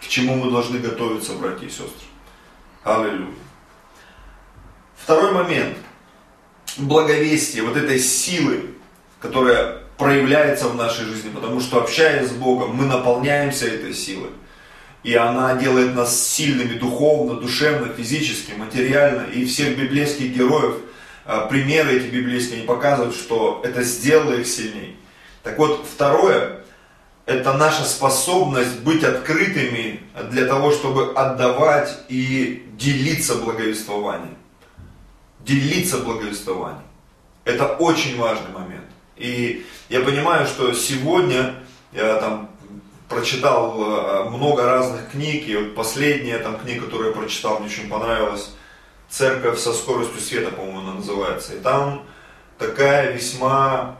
к 0.00 0.08
чему 0.08 0.36
мы 0.36 0.50
должны 0.50 0.78
готовиться, 0.78 1.34
братья 1.34 1.66
и 1.66 1.70
сестры. 1.70 2.06
Аллилуйя. 2.84 3.34
Второй 4.96 5.32
момент. 5.32 5.76
Благовестие, 6.78 7.64
вот 7.64 7.76
этой 7.76 7.98
силы, 7.98 8.74
которая 9.20 9.82
проявляется 9.98 10.68
в 10.68 10.76
нашей 10.76 11.04
жизни, 11.04 11.30
потому 11.30 11.60
что 11.60 11.82
общаясь 11.82 12.28
с 12.28 12.32
Богом, 12.32 12.74
мы 12.74 12.86
наполняемся 12.86 13.66
этой 13.66 13.92
силой. 13.92 14.30
И 15.02 15.14
она 15.14 15.56
делает 15.56 15.94
нас 15.94 16.18
сильными 16.18 16.78
духовно, 16.78 17.34
душевно, 17.34 17.92
физически, 17.92 18.52
материально. 18.52 19.26
И 19.30 19.44
всех 19.44 19.76
библейских 19.76 20.34
героев, 20.34 20.76
а, 21.24 21.46
примеры 21.46 21.96
эти 21.96 22.06
библейские, 22.06 22.58
они 22.58 22.66
показывают, 22.66 23.14
что 23.14 23.60
это 23.64 23.82
сделало 23.82 24.34
их 24.34 24.46
сильней. 24.46 24.96
Так 25.42 25.58
вот, 25.58 25.84
второе, 25.92 26.61
это 27.26 27.52
наша 27.52 27.84
способность 27.84 28.80
быть 28.80 29.04
открытыми 29.04 30.00
для 30.30 30.46
того, 30.46 30.72
чтобы 30.72 31.12
отдавать 31.12 31.96
и 32.08 32.68
делиться 32.76 33.36
благовествованием. 33.36 34.36
Делиться 35.40 35.98
благовествованием. 35.98 36.82
Это 37.44 37.66
очень 37.66 38.18
важный 38.18 38.50
момент. 38.52 38.84
И 39.16 39.64
я 39.88 40.00
понимаю, 40.00 40.46
что 40.46 40.72
сегодня 40.72 41.54
я 41.92 42.16
там 42.16 42.50
прочитал 43.08 43.76
э, 43.80 44.30
много 44.30 44.64
разных 44.64 45.10
книг, 45.10 45.46
и 45.46 45.56
вот 45.56 45.74
последняя 45.74 46.38
там 46.38 46.58
книга, 46.58 46.86
которую 46.86 47.10
я 47.10 47.16
прочитал, 47.16 47.58
мне 47.58 47.68
очень 47.68 47.88
понравилась, 47.88 48.50
«Церковь 49.08 49.58
со 49.58 49.74
скоростью 49.74 50.20
света», 50.20 50.50
по-моему, 50.50 50.80
она 50.80 50.94
называется. 50.94 51.54
И 51.54 51.60
там 51.60 52.04
такая 52.58 53.12
весьма 53.12 53.98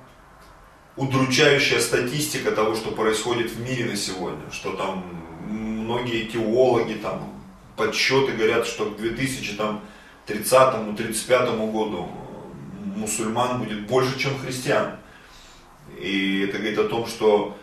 удручающая 0.96 1.80
статистика 1.80 2.52
того, 2.52 2.74
что 2.74 2.90
происходит 2.90 3.50
в 3.50 3.60
мире 3.60 3.86
на 3.86 3.96
сегодня, 3.96 4.50
что 4.50 4.72
там 4.72 5.04
многие 5.48 6.26
теологи, 6.26 6.94
там 6.94 7.32
подсчеты 7.76 8.32
говорят, 8.32 8.66
что 8.66 8.90
к 8.90 8.98
2030-35 8.98 11.72
году 11.72 12.08
мусульман 12.96 13.60
будет 13.60 13.86
больше, 13.86 14.18
чем 14.18 14.36
христиан. 14.38 14.96
И 15.98 16.46
это 16.48 16.58
говорит 16.58 16.78
о 16.78 16.88
том, 16.88 17.06
что 17.06 17.56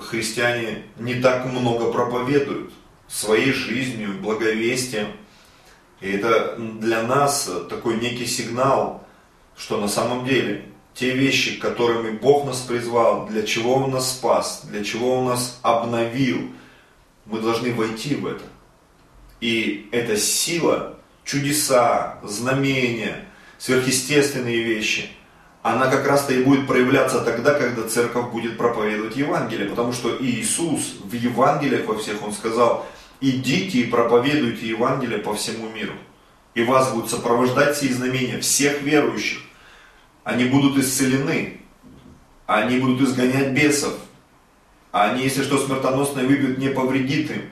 христиане 0.00 0.84
не 0.98 1.14
так 1.14 1.46
много 1.46 1.92
проповедуют 1.92 2.72
своей 3.08 3.52
жизнью, 3.52 4.18
благовестием. 4.20 5.08
И 6.00 6.10
это 6.10 6.56
для 6.56 7.02
нас 7.02 7.50
такой 7.68 8.00
некий 8.00 8.26
сигнал, 8.26 9.06
что 9.56 9.80
на 9.80 9.88
самом 9.88 10.24
деле 10.24 10.64
те 10.94 11.14
вещи, 11.14 11.58
которыми 11.58 12.10
Бог 12.10 12.44
нас 12.44 12.60
призвал, 12.60 13.26
для 13.26 13.42
чего 13.42 13.74
Он 13.74 13.90
нас 13.90 14.10
спас, 14.10 14.62
для 14.64 14.84
чего 14.84 15.18
Он 15.18 15.26
нас 15.26 15.58
обновил, 15.62 16.50
мы 17.26 17.40
должны 17.40 17.72
войти 17.72 18.14
в 18.14 18.26
это. 18.26 18.44
И 19.40 19.88
эта 19.90 20.16
сила, 20.16 20.98
чудеса, 21.24 22.18
знамения, 22.22 23.24
сверхъестественные 23.58 24.62
вещи, 24.62 25.08
она 25.62 25.88
как 25.88 26.06
раз-то 26.06 26.34
и 26.34 26.42
будет 26.42 26.66
проявляться 26.66 27.20
тогда, 27.20 27.54
когда 27.54 27.88
церковь 27.88 28.30
будет 28.30 28.58
проповедовать 28.58 29.16
Евангелие. 29.16 29.68
Потому 29.68 29.92
что 29.92 30.16
Иисус 30.20 30.96
в 31.04 31.12
Евангелиях 31.12 31.86
во 31.86 31.96
всех, 31.96 32.22
Он 32.22 32.32
сказал, 32.32 32.86
идите 33.20 33.78
и 33.78 33.86
проповедуйте 33.86 34.68
Евангелие 34.68 35.18
по 35.18 35.34
всему 35.34 35.68
миру. 35.70 35.94
И 36.54 36.64
вас 36.64 36.92
будут 36.92 37.10
сопровождать 37.10 37.76
все 37.76 37.92
знамения 37.92 38.40
всех 38.40 38.82
верующих 38.82 39.38
они 40.24 40.44
будут 40.44 40.78
исцелены, 40.78 41.60
они 42.46 42.78
будут 42.78 43.08
изгонять 43.08 43.50
бесов, 43.50 43.94
а 44.90 45.10
они, 45.10 45.24
если 45.24 45.42
что 45.42 45.58
смертоносное 45.58 46.24
выбьют, 46.24 46.58
не 46.58 46.68
повредит 46.68 47.30
им. 47.30 47.42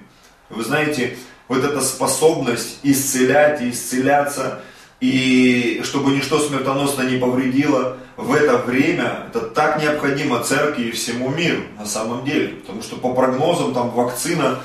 Вы 0.50 0.62
знаете, 0.64 1.16
вот 1.48 1.64
эта 1.64 1.80
способность 1.80 2.78
исцелять 2.82 3.62
и 3.62 3.70
исцеляться, 3.70 4.62
и 5.00 5.80
чтобы 5.84 6.12
ничто 6.12 6.38
смертоносное 6.38 7.08
не 7.08 7.18
повредило, 7.18 7.96
в 8.16 8.34
это 8.34 8.58
время 8.58 9.26
это 9.28 9.40
так 9.40 9.82
необходимо 9.82 10.44
церкви 10.44 10.84
и 10.84 10.90
всему 10.90 11.30
миру 11.30 11.62
на 11.78 11.86
самом 11.86 12.24
деле. 12.24 12.48
Потому 12.48 12.82
что 12.82 12.96
по 12.96 13.14
прогнозам 13.14 13.72
там 13.72 13.90
вакцина 13.90 14.60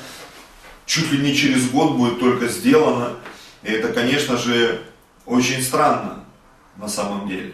чуть 0.86 1.12
ли 1.12 1.20
не 1.20 1.34
через 1.34 1.70
год 1.70 1.96
будет 1.96 2.20
только 2.20 2.48
сделана. 2.50 3.14
И 3.64 3.72
это, 3.72 3.94
конечно 3.94 4.38
же, 4.38 4.82
очень 5.26 5.62
странно 5.62 6.26
на 6.76 6.90
самом 6.90 7.30
деле. 7.30 7.54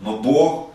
Но 0.00 0.18
Бог 0.18 0.70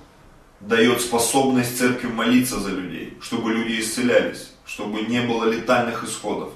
дает 0.59 1.01
способность 1.01 1.77
церкви 1.77 2.07
молиться 2.07 2.59
за 2.59 2.69
людей, 2.69 3.17
чтобы 3.21 3.53
люди 3.53 3.79
исцелялись, 3.81 4.51
чтобы 4.65 5.01
не 5.01 5.21
было 5.21 5.45
летальных 5.45 6.03
исходов, 6.03 6.49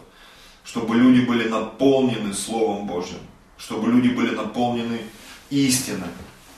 чтобы 0.64 0.96
люди 0.96 1.26
были 1.26 1.48
наполнены 1.48 2.34
Словом 2.34 2.88
Божьим, 2.88 3.20
чтобы 3.58 3.92
люди 3.92 4.10
были 4.10 4.36
наполнены 4.36 5.00
истиной. 5.50 6.10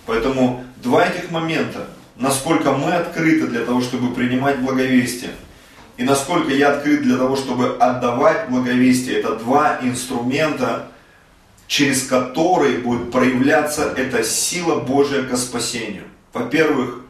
Поэтому 0.06 0.64
два 0.78 1.06
этих 1.06 1.32
момента, 1.32 1.88
насколько 2.16 2.72
мы 2.72 2.94
открыты 2.94 3.48
для 3.48 3.66
того, 3.66 3.82
чтобы 3.82 4.14
принимать 4.14 4.60
благовестие, 4.60 5.32
и 5.98 6.04
насколько 6.04 6.54
я 6.54 6.74
открыт 6.74 7.02
для 7.02 7.18
того, 7.18 7.36
чтобы 7.36 7.76
отдавать 7.78 8.50
благовестие, 8.50 9.20
это 9.20 9.36
два 9.36 9.80
инструмента, 9.82 10.88
через 11.68 12.08
который 12.08 12.78
будет 12.78 13.12
проявляться 13.12 13.94
эта 13.96 14.24
сила 14.24 14.80
Божия 14.80 15.24
к 15.24 15.36
спасению. 15.38 16.06
Во-первых, 16.34 17.02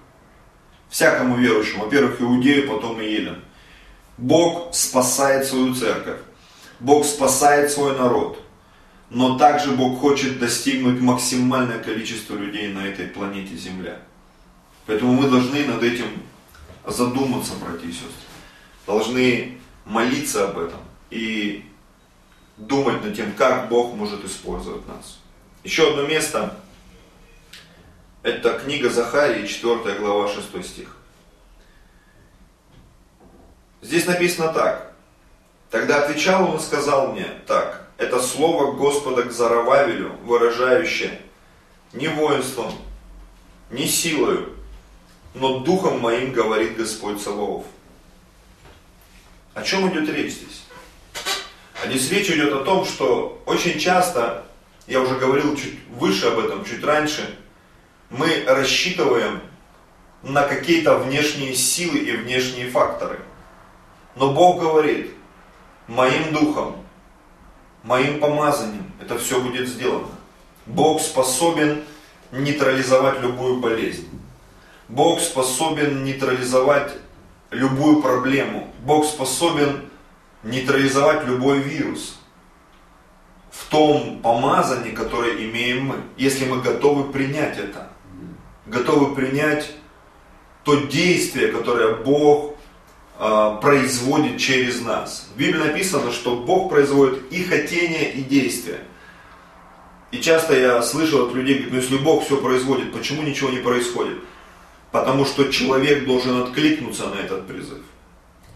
всякому 0.90 1.38
верующему, 1.38 1.84
во-первых, 1.86 2.22
иудею, 2.22 2.68
потом 2.68 3.00
и 3.00 3.06
елен. 3.06 3.42
Бог 4.18 4.74
спасает 4.74 5.46
свою 5.46 5.76
церковь, 5.76 6.20
Бог 6.80 7.06
спасает 7.06 7.72
свой 7.72 7.96
народ, 7.98 8.44
но 9.12 9.38
также 9.38 9.72
Бог 9.72 10.00
хочет 10.00 10.40
достигнуть 10.40 11.00
максимальное 11.00 11.80
количество 11.80 12.36
людей 12.36 12.74
на 12.74 12.86
этой 12.86 13.08
планете 13.08 13.56
Земля. 13.56 14.00
Поэтому 14.88 15.14
мы 15.14 15.30
должны 15.30 15.66
над 15.66 15.84
этим 15.84 16.08
задуматься, 16.86 17.54
братья 17.62 17.88
и 17.88 17.92
сестры. 17.92 18.10
Должны 18.88 19.58
молиться 19.86 20.50
об 20.50 20.58
этом 20.58 20.80
и 21.12 21.64
думать 22.58 23.04
над 23.04 23.16
тем, 23.16 23.34
как 23.34 23.70
Бог 23.70 23.94
может 23.94 24.26
использовать 24.26 24.88
нас. 24.88 25.20
Еще 25.64 25.90
одно 25.90 26.04
место, 26.04 26.58
это 28.24 28.60
книга 28.60 28.90
Захарии, 28.90 29.48
4 29.48 30.00
глава, 30.00 30.28
6 30.28 30.66
стих. 30.66 30.98
Здесь 33.82 34.06
написано 34.06 34.52
так. 34.54 34.94
Тогда 35.70 36.04
отвечал 36.04 36.50
он 36.50 36.58
и 36.58 36.62
сказал 36.62 37.14
мне 37.14 37.26
так. 37.46 37.88
Это 37.98 38.22
слово 38.22 38.74
Господа 38.74 39.24
к 39.24 39.32
Зарававелю, 39.32 40.14
выражающее 40.24 41.22
не 41.94 42.08
воинством, 42.08 42.74
не 43.72 43.88
силою, 43.88 44.54
но 45.34 45.60
духом 45.60 46.00
моим 46.00 46.32
говорит 46.32 46.78
Господь 46.78 47.22
Саваоф. 47.22 47.66
О 49.54 49.64
чем 49.64 49.90
идет 49.90 50.10
речь 50.10 50.34
здесь? 50.34 50.67
А 51.84 51.88
здесь 51.88 52.10
речь 52.12 52.30
идет 52.30 52.54
о 52.54 52.64
том, 52.64 52.86
что 52.86 53.42
очень 53.46 53.80
часто, 53.80 54.46
я 54.88 55.00
уже 55.00 55.16
говорил 55.16 55.56
чуть 55.56 55.76
выше 55.90 56.28
об 56.28 56.40
этом, 56.40 56.66
чуть 56.66 56.84
раньше, 56.84 57.38
мы 58.10 58.44
рассчитываем 58.48 59.42
на 60.24 60.44
какие-то 60.44 60.98
внешние 60.98 61.54
силы 61.54 62.00
и 62.00 62.16
внешние 62.16 62.70
факторы. 62.70 63.20
Но 64.16 64.34
Бог 64.34 64.60
говорит, 64.60 65.12
моим 65.88 66.34
духом, 66.34 66.78
моим 67.84 68.20
помазанием 68.20 68.92
это 69.00 69.20
все 69.20 69.40
будет 69.40 69.68
сделано. 69.68 70.08
Бог 70.66 71.02
способен 71.02 71.84
нейтрализовать 72.32 73.22
любую 73.22 73.60
болезнь. 73.60 74.10
Бог 74.90 75.22
способен 75.22 76.04
нейтрализовать 76.04 76.94
любую 77.52 78.02
проблему. 78.02 78.74
Бог 78.84 79.06
способен 79.06 79.90
нейтрализовать 80.44 81.26
любой 81.26 81.60
вирус 81.60 82.20
в 83.52 83.70
том 83.70 84.20
помазании, 84.22 84.92
которое 84.92 85.36
имеем 85.46 85.86
мы, 85.86 85.96
если 86.16 86.46
мы 86.46 86.62
готовы 86.62 87.12
принять 87.12 87.58
это, 87.58 87.90
готовы 88.66 89.16
принять 89.16 89.72
то 90.64 90.76
действие, 90.76 91.48
которое 91.48 91.96
Бог 91.96 92.56
э, 93.18 93.58
производит 93.62 94.38
через 94.38 94.82
нас. 94.82 95.30
В 95.34 95.40
Библии 95.40 95.60
написано, 95.60 96.12
что 96.12 96.36
Бог 96.36 96.70
производит 96.70 97.32
и 97.32 97.44
хотение, 97.44 98.12
и 98.12 98.22
действие. 98.22 98.82
И 100.12 100.20
часто 100.20 100.58
я 100.58 100.82
слышал 100.82 101.28
от 101.28 101.34
людей, 101.34 101.56
говорят, 101.56 101.74
ну 101.74 101.78
если 101.78 101.98
Бог 101.98 102.26
все 102.26 102.38
производит, 102.38 102.94
почему 102.94 103.24
ничего 103.24 103.50
не 103.50 103.60
происходит? 103.60 104.18
Потому 104.92 105.26
что 105.26 105.52
человек 105.52 106.06
должен 106.06 106.42
откликнуться 106.42 107.08
на 107.08 107.16
этот 107.16 107.48
призыв. 107.48 107.82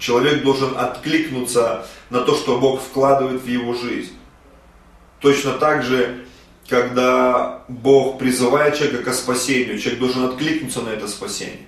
Человек 0.02 0.42
должен 0.42 0.76
откликнуться 0.76 1.86
на 2.10 2.22
то, 2.22 2.36
что 2.36 2.58
Бог 2.58 2.82
вкладывает 2.82 3.44
в 3.44 3.48
его 3.48 3.76
жизнь. 3.76 4.14
Точно 5.20 5.52
так 5.52 5.84
же, 5.84 6.26
когда 6.68 7.62
Бог 7.68 8.18
призывает 8.18 8.76
человека 8.76 9.12
к 9.12 9.14
спасению, 9.14 9.78
человек 9.78 10.00
должен 10.00 10.26
откликнуться 10.26 10.82
на 10.82 10.90
это 10.90 11.08
спасение. 11.08 11.68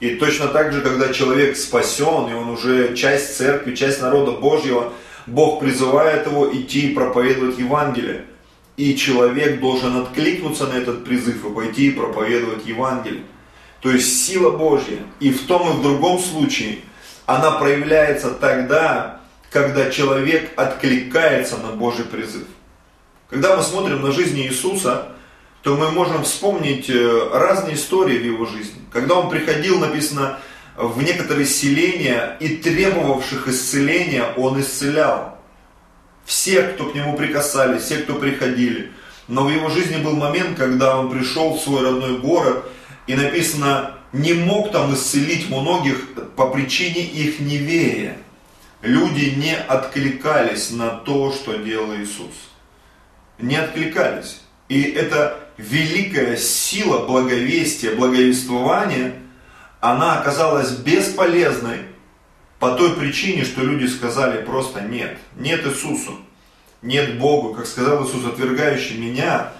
И 0.00 0.16
точно 0.16 0.48
так 0.48 0.74
же, 0.74 0.82
когда 0.82 1.14
человек 1.14 1.56
спасен, 1.56 2.28
и 2.28 2.34
он 2.34 2.50
уже 2.50 2.94
часть 2.94 3.38
церкви, 3.38 3.74
часть 3.74 4.02
народа 4.02 4.32
Божьего, 4.32 4.92
Бог 5.26 5.60
призывает 5.60 6.26
его 6.26 6.54
идти 6.54 6.90
и 6.90 6.94
проповедовать 6.94 7.58
Евангелие. 7.58 8.26
И 8.76 8.94
человек 8.96 9.60
должен 9.60 9.96
откликнуться 9.96 10.66
на 10.66 10.74
этот 10.74 11.06
призыв 11.06 11.42
и 11.46 11.54
пойти 11.54 11.86
и 11.86 11.92
проповедовать 11.92 12.66
Евангелие. 12.66 13.22
То 13.80 13.90
есть 13.90 14.26
сила 14.26 14.50
Божья 14.50 14.98
и 15.20 15.30
в 15.30 15.46
том 15.46 15.70
и 15.70 15.72
в 15.78 15.82
другом 15.82 16.18
случае 16.18 16.80
она 17.36 17.52
проявляется 17.52 18.32
тогда, 18.32 19.20
когда 19.52 19.88
человек 19.88 20.50
откликается 20.56 21.58
на 21.58 21.68
Божий 21.68 22.04
призыв. 22.04 22.46
Когда 23.28 23.56
мы 23.56 23.62
смотрим 23.62 24.02
на 24.02 24.10
жизнь 24.10 24.40
Иисуса, 24.40 25.12
то 25.62 25.76
мы 25.76 25.92
можем 25.92 26.24
вспомнить 26.24 26.90
э, 26.90 27.28
разные 27.32 27.76
истории 27.76 28.18
в 28.18 28.24
его 28.24 28.46
жизни. 28.46 28.80
Когда 28.92 29.14
он 29.14 29.30
приходил, 29.30 29.78
написано, 29.78 30.40
в 30.76 31.00
некоторые 31.04 31.46
селения 31.46 32.36
и 32.40 32.56
требовавших 32.56 33.46
исцеления 33.46 34.24
он 34.36 34.60
исцелял. 34.60 35.38
Всех, 36.24 36.74
кто 36.74 36.86
к 36.86 36.96
нему 36.96 37.16
прикасались, 37.16 37.82
все, 37.82 37.98
кто 37.98 38.14
приходили. 38.14 38.90
Но 39.28 39.44
в 39.44 39.50
его 39.50 39.68
жизни 39.68 40.02
был 40.02 40.16
момент, 40.16 40.58
когда 40.58 40.98
он 40.98 41.10
пришел 41.10 41.54
в 41.54 41.60
свой 41.60 41.84
родной 41.84 42.18
город, 42.18 42.64
и 43.06 43.14
написано, 43.14 43.99
не 44.12 44.32
мог 44.32 44.72
там 44.72 44.94
исцелить 44.94 45.48
многих 45.50 46.14
по 46.36 46.48
причине 46.50 47.02
их 47.02 47.40
неверия. 47.40 48.18
Люди 48.82 49.34
не 49.36 49.54
откликались 49.54 50.70
на 50.70 50.90
то, 50.90 51.32
что 51.32 51.56
делал 51.56 51.94
Иисус. 51.94 52.34
Не 53.38 53.56
откликались. 53.56 54.40
И 54.68 54.82
эта 54.82 55.40
великая 55.58 56.36
сила 56.36 57.06
благовестия, 57.06 57.94
благовествования, 57.94 59.14
она 59.80 60.18
оказалась 60.18 60.70
бесполезной 60.72 61.80
по 62.58 62.72
той 62.72 62.94
причине, 62.94 63.44
что 63.44 63.62
люди 63.62 63.86
сказали 63.86 64.42
просто 64.42 64.82
нет. 64.82 65.18
Нет 65.36 65.66
Иисусу, 65.66 66.18
нет 66.82 67.18
Богу. 67.18 67.54
Как 67.54 67.66
сказал 67.66 68.04
Иисус, 68.04 68.24
отвергающий 68.26 68.98
меня, 68.98 69.52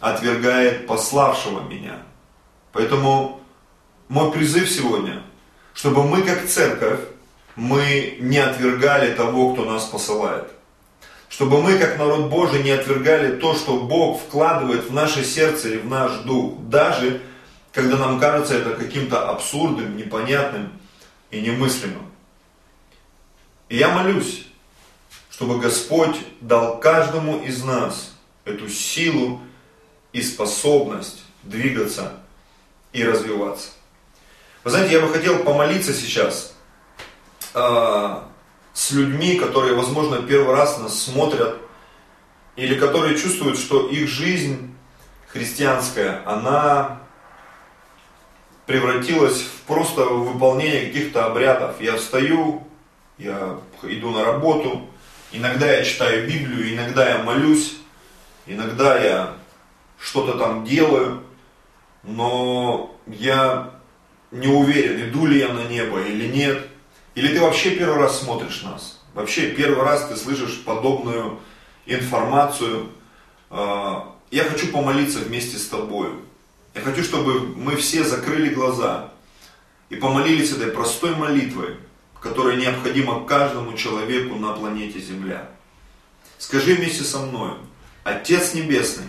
отвергает 0.00 0.86
пославшего 0.86 1.68
меня. 1.68 1.98
Поэтому 2.72 3.41
мой 4.08 4.32
призыв 4.32 4.70
сегодня, 4.70 5.22
чтобы 5.74 6.04
мы 6.04 6.22
как 6.22 6.46
церковь, 6.46 7.00
мы 7.56 8.16
не 8.20 8.38
отвергали 8.38 9.14
того, 9.14 9.52
кто 9.52 9.64
нас 9.64 9.84
посылает. 9.84 10.48
Чтобы 11.28 11.62
мы, 11.62 11.78
как 11.78 11.98
народ 11.98 12.28
Божий, 12.28 12.62
не 12.62 12.70
отвергали 12.70 13.36
то, 13.36 13.54
что 13.54 13.80
Бог 13.80 14.20
вкладывает 14.20 14.88
в 14.88 14.92
наше 14.92 15.24
сердце 15.24 15.70
и 15.70 15.78
в 15.78 15.86
наш 15.86 16.12
дух. 16.20 16.58
Даже 16.68 17.22
когда 17.72 17.96
нам 17.96 18.20
кажется 18.20 18.54
это 18.54 18.74
каким-то 18.74 19.30
абсурдным, 19.30 19.96
непонятным 19.96 20.72
и 21.30 21.40
немыслимым. 21.40 22.10
И 23.70 23.78
я 23.78 23.88
молюсь, 23.88 24.46
чтобы 25.30 25.58
Господь 25.58 26.16
дал 26.42 26.78
каждому 26.78 27.42
из 27.42 27.64
нас 27.64 28.14
эту 28.44 28.68
силу 28.68 29.40
и 30.12 30.20
способность 30.20 31.24
двигаться 31.42 32.20
и 32.92 33.02
развиваться. 33.02 33.70
Вы 34.64 34.70
знаете, 34.70 34.92
я 34.92 35.00
бы 35.00 35.12
хотел 35.12 35.40
помолиться 35.40 35.92
сейчас 35.92 36.54
э, 37.54 38.18
с 38.72 38.90
людьми, 38.92 39.36
которые, 39.36 39.74
возможно, 39.74 40.22
первый 40.22 40.54
раз 40.54 40.78
нас 40.78 41.02
смотрят, 41.02 41.56
или 42.54 42.78
которые 42.78 43.18
чувствуют, 43.18 43.58
что 43.58 43.88
их 43.88 44.08
жизнь 44.08 44.72
христианская, 45.26 46.22
она 46.26 47.00
превратилась 48.66 49.42
в 49.42 49.62
просто 49.66 50.04
выполнение 50.04 50.86
каких-то 50.86 51.26
обрядов. 51.26 51.80
Я 51.80 51.96
встаю, 51.96 52.62
я 53.18 53.58
иду 53.82 54.10
на 54.10 54.24
работу, 54.24 54.88
иногда 55.32 55.66
я 55.72 55.84
читаю 55.84 56.28
Библию, 56.28 56.72
иногда 56.72 57.08
я 57.08 57.18
молюсь, 57.18 57.78
иногда 58.46 58.96
я 58.96 59.34
что-то 59.98 60.38
там 60.38 60.64
делаю, 60.64 61.24
но 62.04 62.96
я 63.08 63.81
не 64.32 64.48
уверен, 64.48 65.08
иду 65.08 65.26
ли 65.26 65.38
я 65.38 65.52
на 65.52 65.64
небо 65.64 66.02
или 66.02 66.26
нет. 66.26 66.66
Или 67.14 67.34
ты 67.34 67.40
вообще 67.40 67.76
первый 67.76 67.98
раз 67.98 68.20
смотришь 68.20 68.62
нас. 68.62 69.00
Вообще 69.14 69.50
первый 69.50 69.84
раз 69.84 70.08
ты 70.08 70.16
слышишь 70.16 70.62
подобную 70.64 71.38
информацию. 71.84 72.88
А, 73.50 74.16
я 74.30 74.44
хочу 74.44 74.68
помолиться 74.68 75.18
вместе 75.18 75.58
с 75.58 75.68
тобой. 75.68 76.10
Я 76.74 76.80
хочу, 76.80 77.04
чтобы 77.04 77.40
мы 77.40 77.76
все 77.76 78.02
закрыли 78.02 78.48
глаза 78.48 79.12
и 79.90 79.96
помолились 79.96 80.52
этой 80.52 80.68
простой 80.68 81.14
молитвой, 81.14 81.76
которая 82.18 82.56
необходима 82.56 83.26
каждому 83.26 83.76
человеку 83.76 84.36
на 84.36 84.54
планете 84.54 84.98
Земля. 84.98 85.50
Скажи 86.38 86.74
вместе 86.74 87.04
со 87.04 87.18
мной, 87.18 87.52
Отец 88.04 88.54
Небесный, 88.54 89.04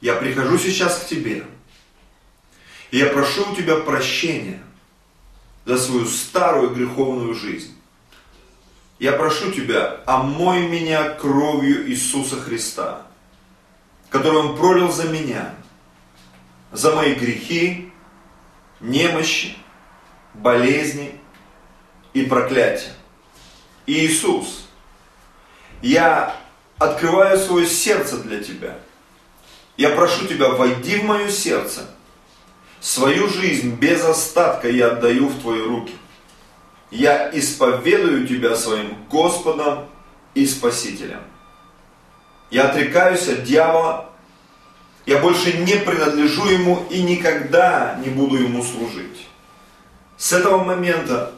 я 0.00 0.16
прихожу 0.16 0.58
сейчас 0.58 0.98
к 0.98 1.06
Тебе, 1.06 1.44
я 2.90 3.06
прошу 3.06 3.50
у 3.50 3.54
Тебя 3.54 3.76
прощения 3.76 4.62
за 5.64 5.78
свою 5.78 6.06
старую 6.06 6.70
греховную 6.70 7.34
жизнь. 7.34 7.76
Я 8.98 9.12
прошу 9.12 9.52
Тебя, 9.52 10.00
омой 10.06 10.66
меня 10.66 11.10
кровью 11.10 11.88
Иисуса 11.88 12.36
Христа, 12.40 13.06
которую 14.08 14.50
Он 14.50 14.56
пролил 14.56 14.90
за 14.90 15.04
меня, 15.04 15.54
за 16.72 16.94
мои 16.94 17.14
грехи, 17.14 17.92
немощи, 18.80 19.56
болезни 20.34 21.18
и 22.12 22.22
проклятия. 22.22 22.92
Иисус, 23.86 24.66
я 25.80 26.36
открываю 26.78 27.38
свое 27.38 27.66
сердце 27.66 28.18
для 28.18 28.42
Тебя. 28.42 28.78
Я 29.76 29.90
прошу 29.90 30.26
Тебя, 30.26 30.50
войди 30.50 30.96
в 30.96 31.04
мое 31.04 31.30
сердце– 31.30 31.88
Свою 32.80 33.28
жизнь 33.28 33.76
без 33.76 34.02
остатка 34.02 34.68
я 34.70 34.92
отдаю 34.92 35.28
в 35.28 35.40
Твои 35.40 35.60
руки. 35.60 35.94
Я 36.90 37.30
исповедую 37.38 38.26
Тебя 38.26 38.56
своим 38.56 38.96
Господом 39.10 39.86
и 40.34 40.46
Спасителем. 40.46 41.20
Я 42.50 42.68
отрекаюсь 42.68 43.28
от 43.28 43.44
дьявола. 43.44 44.10
Я 45.04 45.18
больше 45.18 45.58
не 45.58 45.76
принадлежу 45.76 46.46
ему 46.46 46.86
и 46.90 47.02
никогда 47.02 48.00
не 48.02 48.08
буду 48.10 48.36
ему 48.36 48.62
служить. 48.62 49.26
С 50.16 50.32
этого 50.32 50.64
момента 50.64 51.32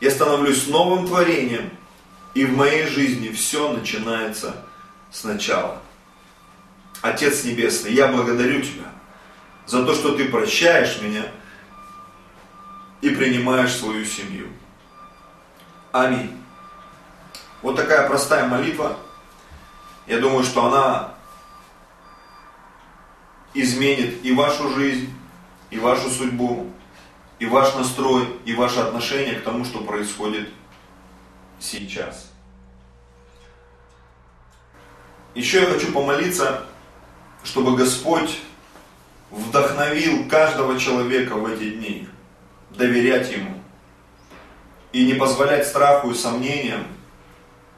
я 0.00 0.10
становлюсь 0.10 0.66
новым 0.66 1.06
творением, 1.06 1.70
и 2.34 2.44
в 2.44 2.56
моей 2.56 2.86
жизни 2.86 3.30
все 3.30 3.72
начинается 3.72 4.56
сначала. 5.10 5.80
Отец 7.00 7.44
Небесный, 7.44 7.92
я 7.92 8.08
благодарю 8.08 8.60
Тебя 8.60 8.94
за 9.66 9.84
то, 9.84 9.94
что 9.94 10.16
ты 10.16 10.26
прощаешь 10.26 11.00
меня 11.00 11.26
и 13.00 13.10
принимаешь 13.10 13.74
свою 13.74 14.04
семью. 14.04 14.48
Аминь. 15.92 16.36
Вот 17.62 17.76
такая 17.76 18.08
простая 18.08 18.46
молитва. 18.46 18.98
Я 20.06 20.18
думаю, 20.18 20.44
что 20.44 20.66
она 20.66 21.14
изменит 23.54 24.24
и 24.24 24.34
вашу 24.34 24.68
жизнь, 24.74 25.12
и 25.70 25.78
вашу 25.78 26.10
судьбу, 26.10 26.70
и 27.38 27.46
ваш 27.46 27.74
настрой, 27.74 28.26
и 28.44 28.54
ваше 28.54 28.80
отношение 28.80 29.36
к 29.36 29.44
тому, 29.44 29.64
что 29.64 29.80
происходит 29.80 30.48
сейчас. 31.58 32.30
Еще 35.34 35.60
я 35.60 35.66
хочу 35.66 35.92
помолиться, 35.92 36.64
чтобы 37.42 37.76
Господь 37.76 38.38
вдохновил 39.34 40.28
каждого 40.28 40.78
человека 40.78 41.34
в 41.34 41.46
эти 41.46 41.70
дни 41.70 42.08
доверять 42.70 43.30
Ему 43.32 43.60
и 44.92 45.04
не 45.04 45.14
позволять 45.14 45.66
страху 45.66 46.10
и 46.10 46.14
сомнениям 46.14 46.86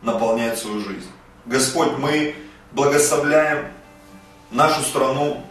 наполнять 0.02 0.58
свою 0.58 0.80
жизнь. 0.80 1.10
Господь, 1.46 1.96
мы 1.98 2.34
благословляем 2.72 3.68
нашу 4.50 4.82
страну, 4.82 5.42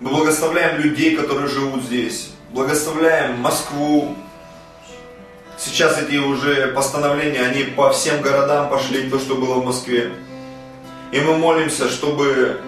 мы 0.00 0.10
благословляем 0.10 0.80
людей, 0.80 1.16
которые 1.16 1.48
живут 1.48 1.84
здесь, 1.84 2.32
благословляем 2.50 3.38
Москву, 3.40 4.16
Сейчас 5.56 6.02
эти 6.02 6.16
уже 6.16 6.68
постановления, 6.68 7.40
они 7.40 7.62
по 7.62 7.92
всем 7.92 8.20
городам 8.20 8.68
пошли, 8.68 9.08
то, 9.08 9.20
что 9.20 9.36
было 9.36 9.60
в 9.60 9.64
Москве. 9.64 10.12
И 11.12 11.20
мы 11.20 11.38
молимся, 11.38 11.88
чтобы 11.88 12.60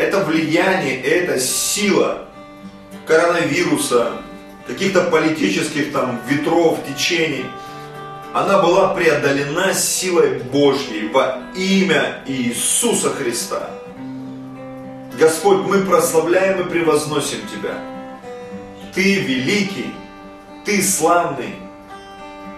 это 0.00 0.20
влияние, 0.24 0.98
эта 1.02 1.38
сила 1.38 2.26
коронавируса, 3.06 4.12
каких-то 4.66 5.02
политических 5.04 5.92
там 5.92 6.20
ветров, 6.26 6.78
течений, 6.88 7.44
она 8.32 8.62
была 8.62 8.94
преодолена 8.94 9.74
силой 9.74 10.38
Божьей 10.38 11.08
во 11.08 11.40
имя 11.54 12.22
Иисуса 12.26 13.10
Христа. 13.10 13.68
Господь, 15.18 15.66
мы 15.66 15.80
прославляем 15.80 16.60
и 16.60 16.70
превозносим 16.70 17.40
Тебя. 17.52 17.74
Ты 18.94 19.20
великий, 19.20 19.92
Ты 20.64 20.82
славный, 20.82 21.56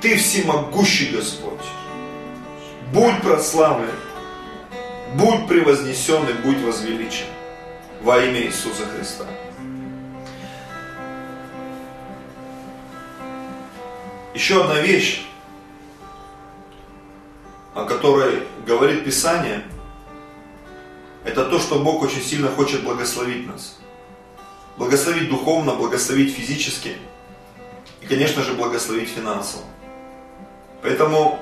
Ты 0.01 0.17
всемогущий 0.17 1.07
Господь. 1.17 1.67
Будь 2.93 3.21
прославлен, 3.23 3.89
будь 5.15 5.49
превознесен 5.49 6.23
и 6.29 6.33
будь 6.45 6.61
возвеличен 6.61 7.32
во 8.03 8.19
имя 8.19 8.41
Иисуса 8.43 8.85
Христа. 8.87 9.25
Еще 14.35 14.63
одна 14.65 14.81
вещь, 14.81 15.25
о 17.75 17.85
которой 17.85 18.43
говорит 18.67 19.05
Писание, 19.05 19.63
это 21.25 21.45
то, 21.45 21.61
что 21.61 21.79
Бог 21.79 22.03
очень 22.03 22.23
сильно 22.23 22.49
хочет 22.49 22.83
благословить 22.83 23.47
нас. 23.47 23.79
Благословить 24.77 25.29
духовно, 25.29 25.75
благословить 25.75 26.35
физически 26.35 26.97
и, 28.01 28.07
конечно 28.07 28.43
же, 28.43 28.55
благословить 28.55 29.11
финансово. 29.11 29.63
Поэтому 30.83 31.39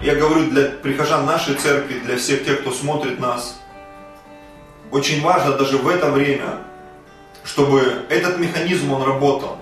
я 0.00 0.14
говорю 0.14 0.50
для 0.50 0.70
прихожан 0.70 1.26
нашей 1.26 1.56
церкви, 1.56 1.98
для 1.98 2.16
всех 2.16 2.44
тех, 2.44 2.62
кто 2.62 2.70
смотрит 2.72 3.18
нас, 3.18 3.60
очень 4.90 5.22
важно 5.22 5.52
даже 5.52 5.78
в 5.78 5.88
это 5.88 6.10
время, 6.10 6.58
чтобы 7.44 8.06
этот 8.08 8.38
механизм 8.38 8.92
он 8.92 9.02
работал, 9.02 9.58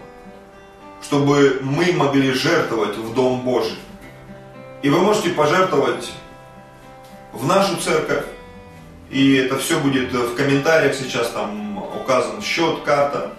чтобы 1.02 1.58
мы 1.62 1.92
могли 1.92 2.32
жертвовать 2.32 2.96
в 2.96 3.14
Дом 3.14 3.40
Божий. 3.42 3.78
И 4.82 4.90
вы 4.90 4.98
можете 5.00 5.30
пожертвовать 5.30 6.12
в 7.32 7.46
нашу 7.46 7.76
церковь, 7.76 8.24
и 9.10 9.34
это 9.36 9.58
все 9.58 9.78
будет 9.78 10.12
в 10.12 10.34
комментариях 10.34 10.94
сейчас 10.94 11.30
там 11.30 11.78
указан 12.00 12.42
счет, 12.42 12.82
карта. 12.84 13.32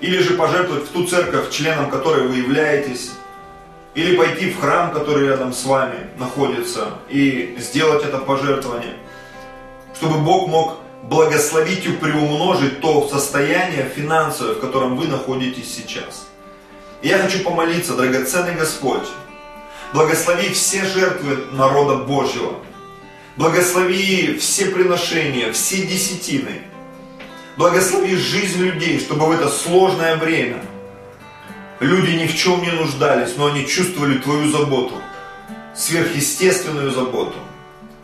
Или 0.00 0.18
же 0.18 0.34
пожертвовать 0.34 0.84
в 0.84 0.92
ту 0.92 1.06
церковь, 1.06 1.50
членом 1.50 1.90
которой 1.90 2.26
вы 2.28 2.36
являетесь. 2.36 3.12
Или 3.94 4.16
пойти 4.16 4.50
в 4.50 4.60
храм, 4.60 4.92
который 4.92 5.28
рядом 5.28 5.54
с 5.54 5.64
вами 5.64 6.10
находится, 6.18 6.98
и 7.08 7.56
сделать 7.58 8.04
это 8.04 8.18
пожертвование. 8.18 8.94
Чтобы 9.94 10.18
Бог 10.18 10.48
мог 10.48 10.76
благословить 11.08 11.86
и 11.86 11.92
приумножить 11.92 12.80
то 12.80 13.08
состояние 13.08 13.90
финансовое, 13.94 14.54
в 14.54 14.60
котором 14.60 14.96
вы 14.96 15.06
находитесь 15.06 15.74
сейчас. 15.74 16.26
И 17.02 17.08
я 17.08 17.18
хочу 17.18 17.40
помолиться, 17.40 17.94
драгоценный 17.94 18.54
Господь, 18.54 19.06
благослови 19.92 20.50
все 20.50 20.84
жертвы 20.84 21.46
народа 21.52 21.96
Божьего, 21.96 22.54
Благослови 23.36 24.38
все 24.38 24.66
приношения, 24.66 25.52
все 25.52 25.86
десятины. 25.86 26.62
Благослови 27.58 28.16
жизнь 28.16 28.58
людей, 28.62 28.98
чтобы 28.98 29.26
в 29.26 29.30
это 29.30 29.50
сложное 29.50 30.16
время 30.16 30.62
люди 31.80 32.12
ни 32.12 32.26
в 32.26 32.34
чем 32.34 32.62
не 32.62 32.70
нуждались, 32.70 33.36
но 33.36 33.48
они 33.48 33.66
чувствовали 33.66 34.18
Твою 34.18 34.50
заботу, 34.50 34.94
сверхъестественную 35.74 36.90
заботу, 36.90 37.36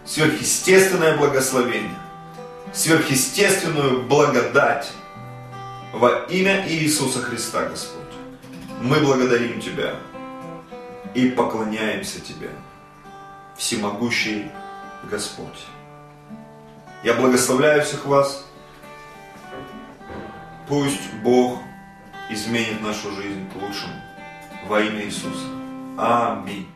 сверхъестественное 0.05 1.17
благословение, 1.17 1.99
сверхъестественную 2.73 4.03
благодать 4.03 4.91
во 5.93 6.25
имя 6.31 6.67
Иисуса 6.69 7.21
Христа, 7.21 7.69
Господь. 7.69 8.01
Мы 8.81 9.01
благодарим 9.01 9.61
Тебя 9.61 9.97
и 11.15 11.29
поклоняемся 11.29 12.21
Тебе, 12.21 12.51
всемогущий 13.57 14.51
Господь. 15.11 15.67
Я 17.05 17.15
благословляю 17.15 17.83
всех 17.83 18.07
вас. 18.07 18.45
Пусть 20.69 21.13
Бог 21.23 21.59
изменит 22.31 22.81
нашу 22.81 23.11
жизнь 23.13 23.51
к 23.51 23.57
лучшему 23.57 24.01
во 24.67 24.81
имя 24.81 25.05
Иисуса. 25.05 25.47
Аминь. 25.99 26.69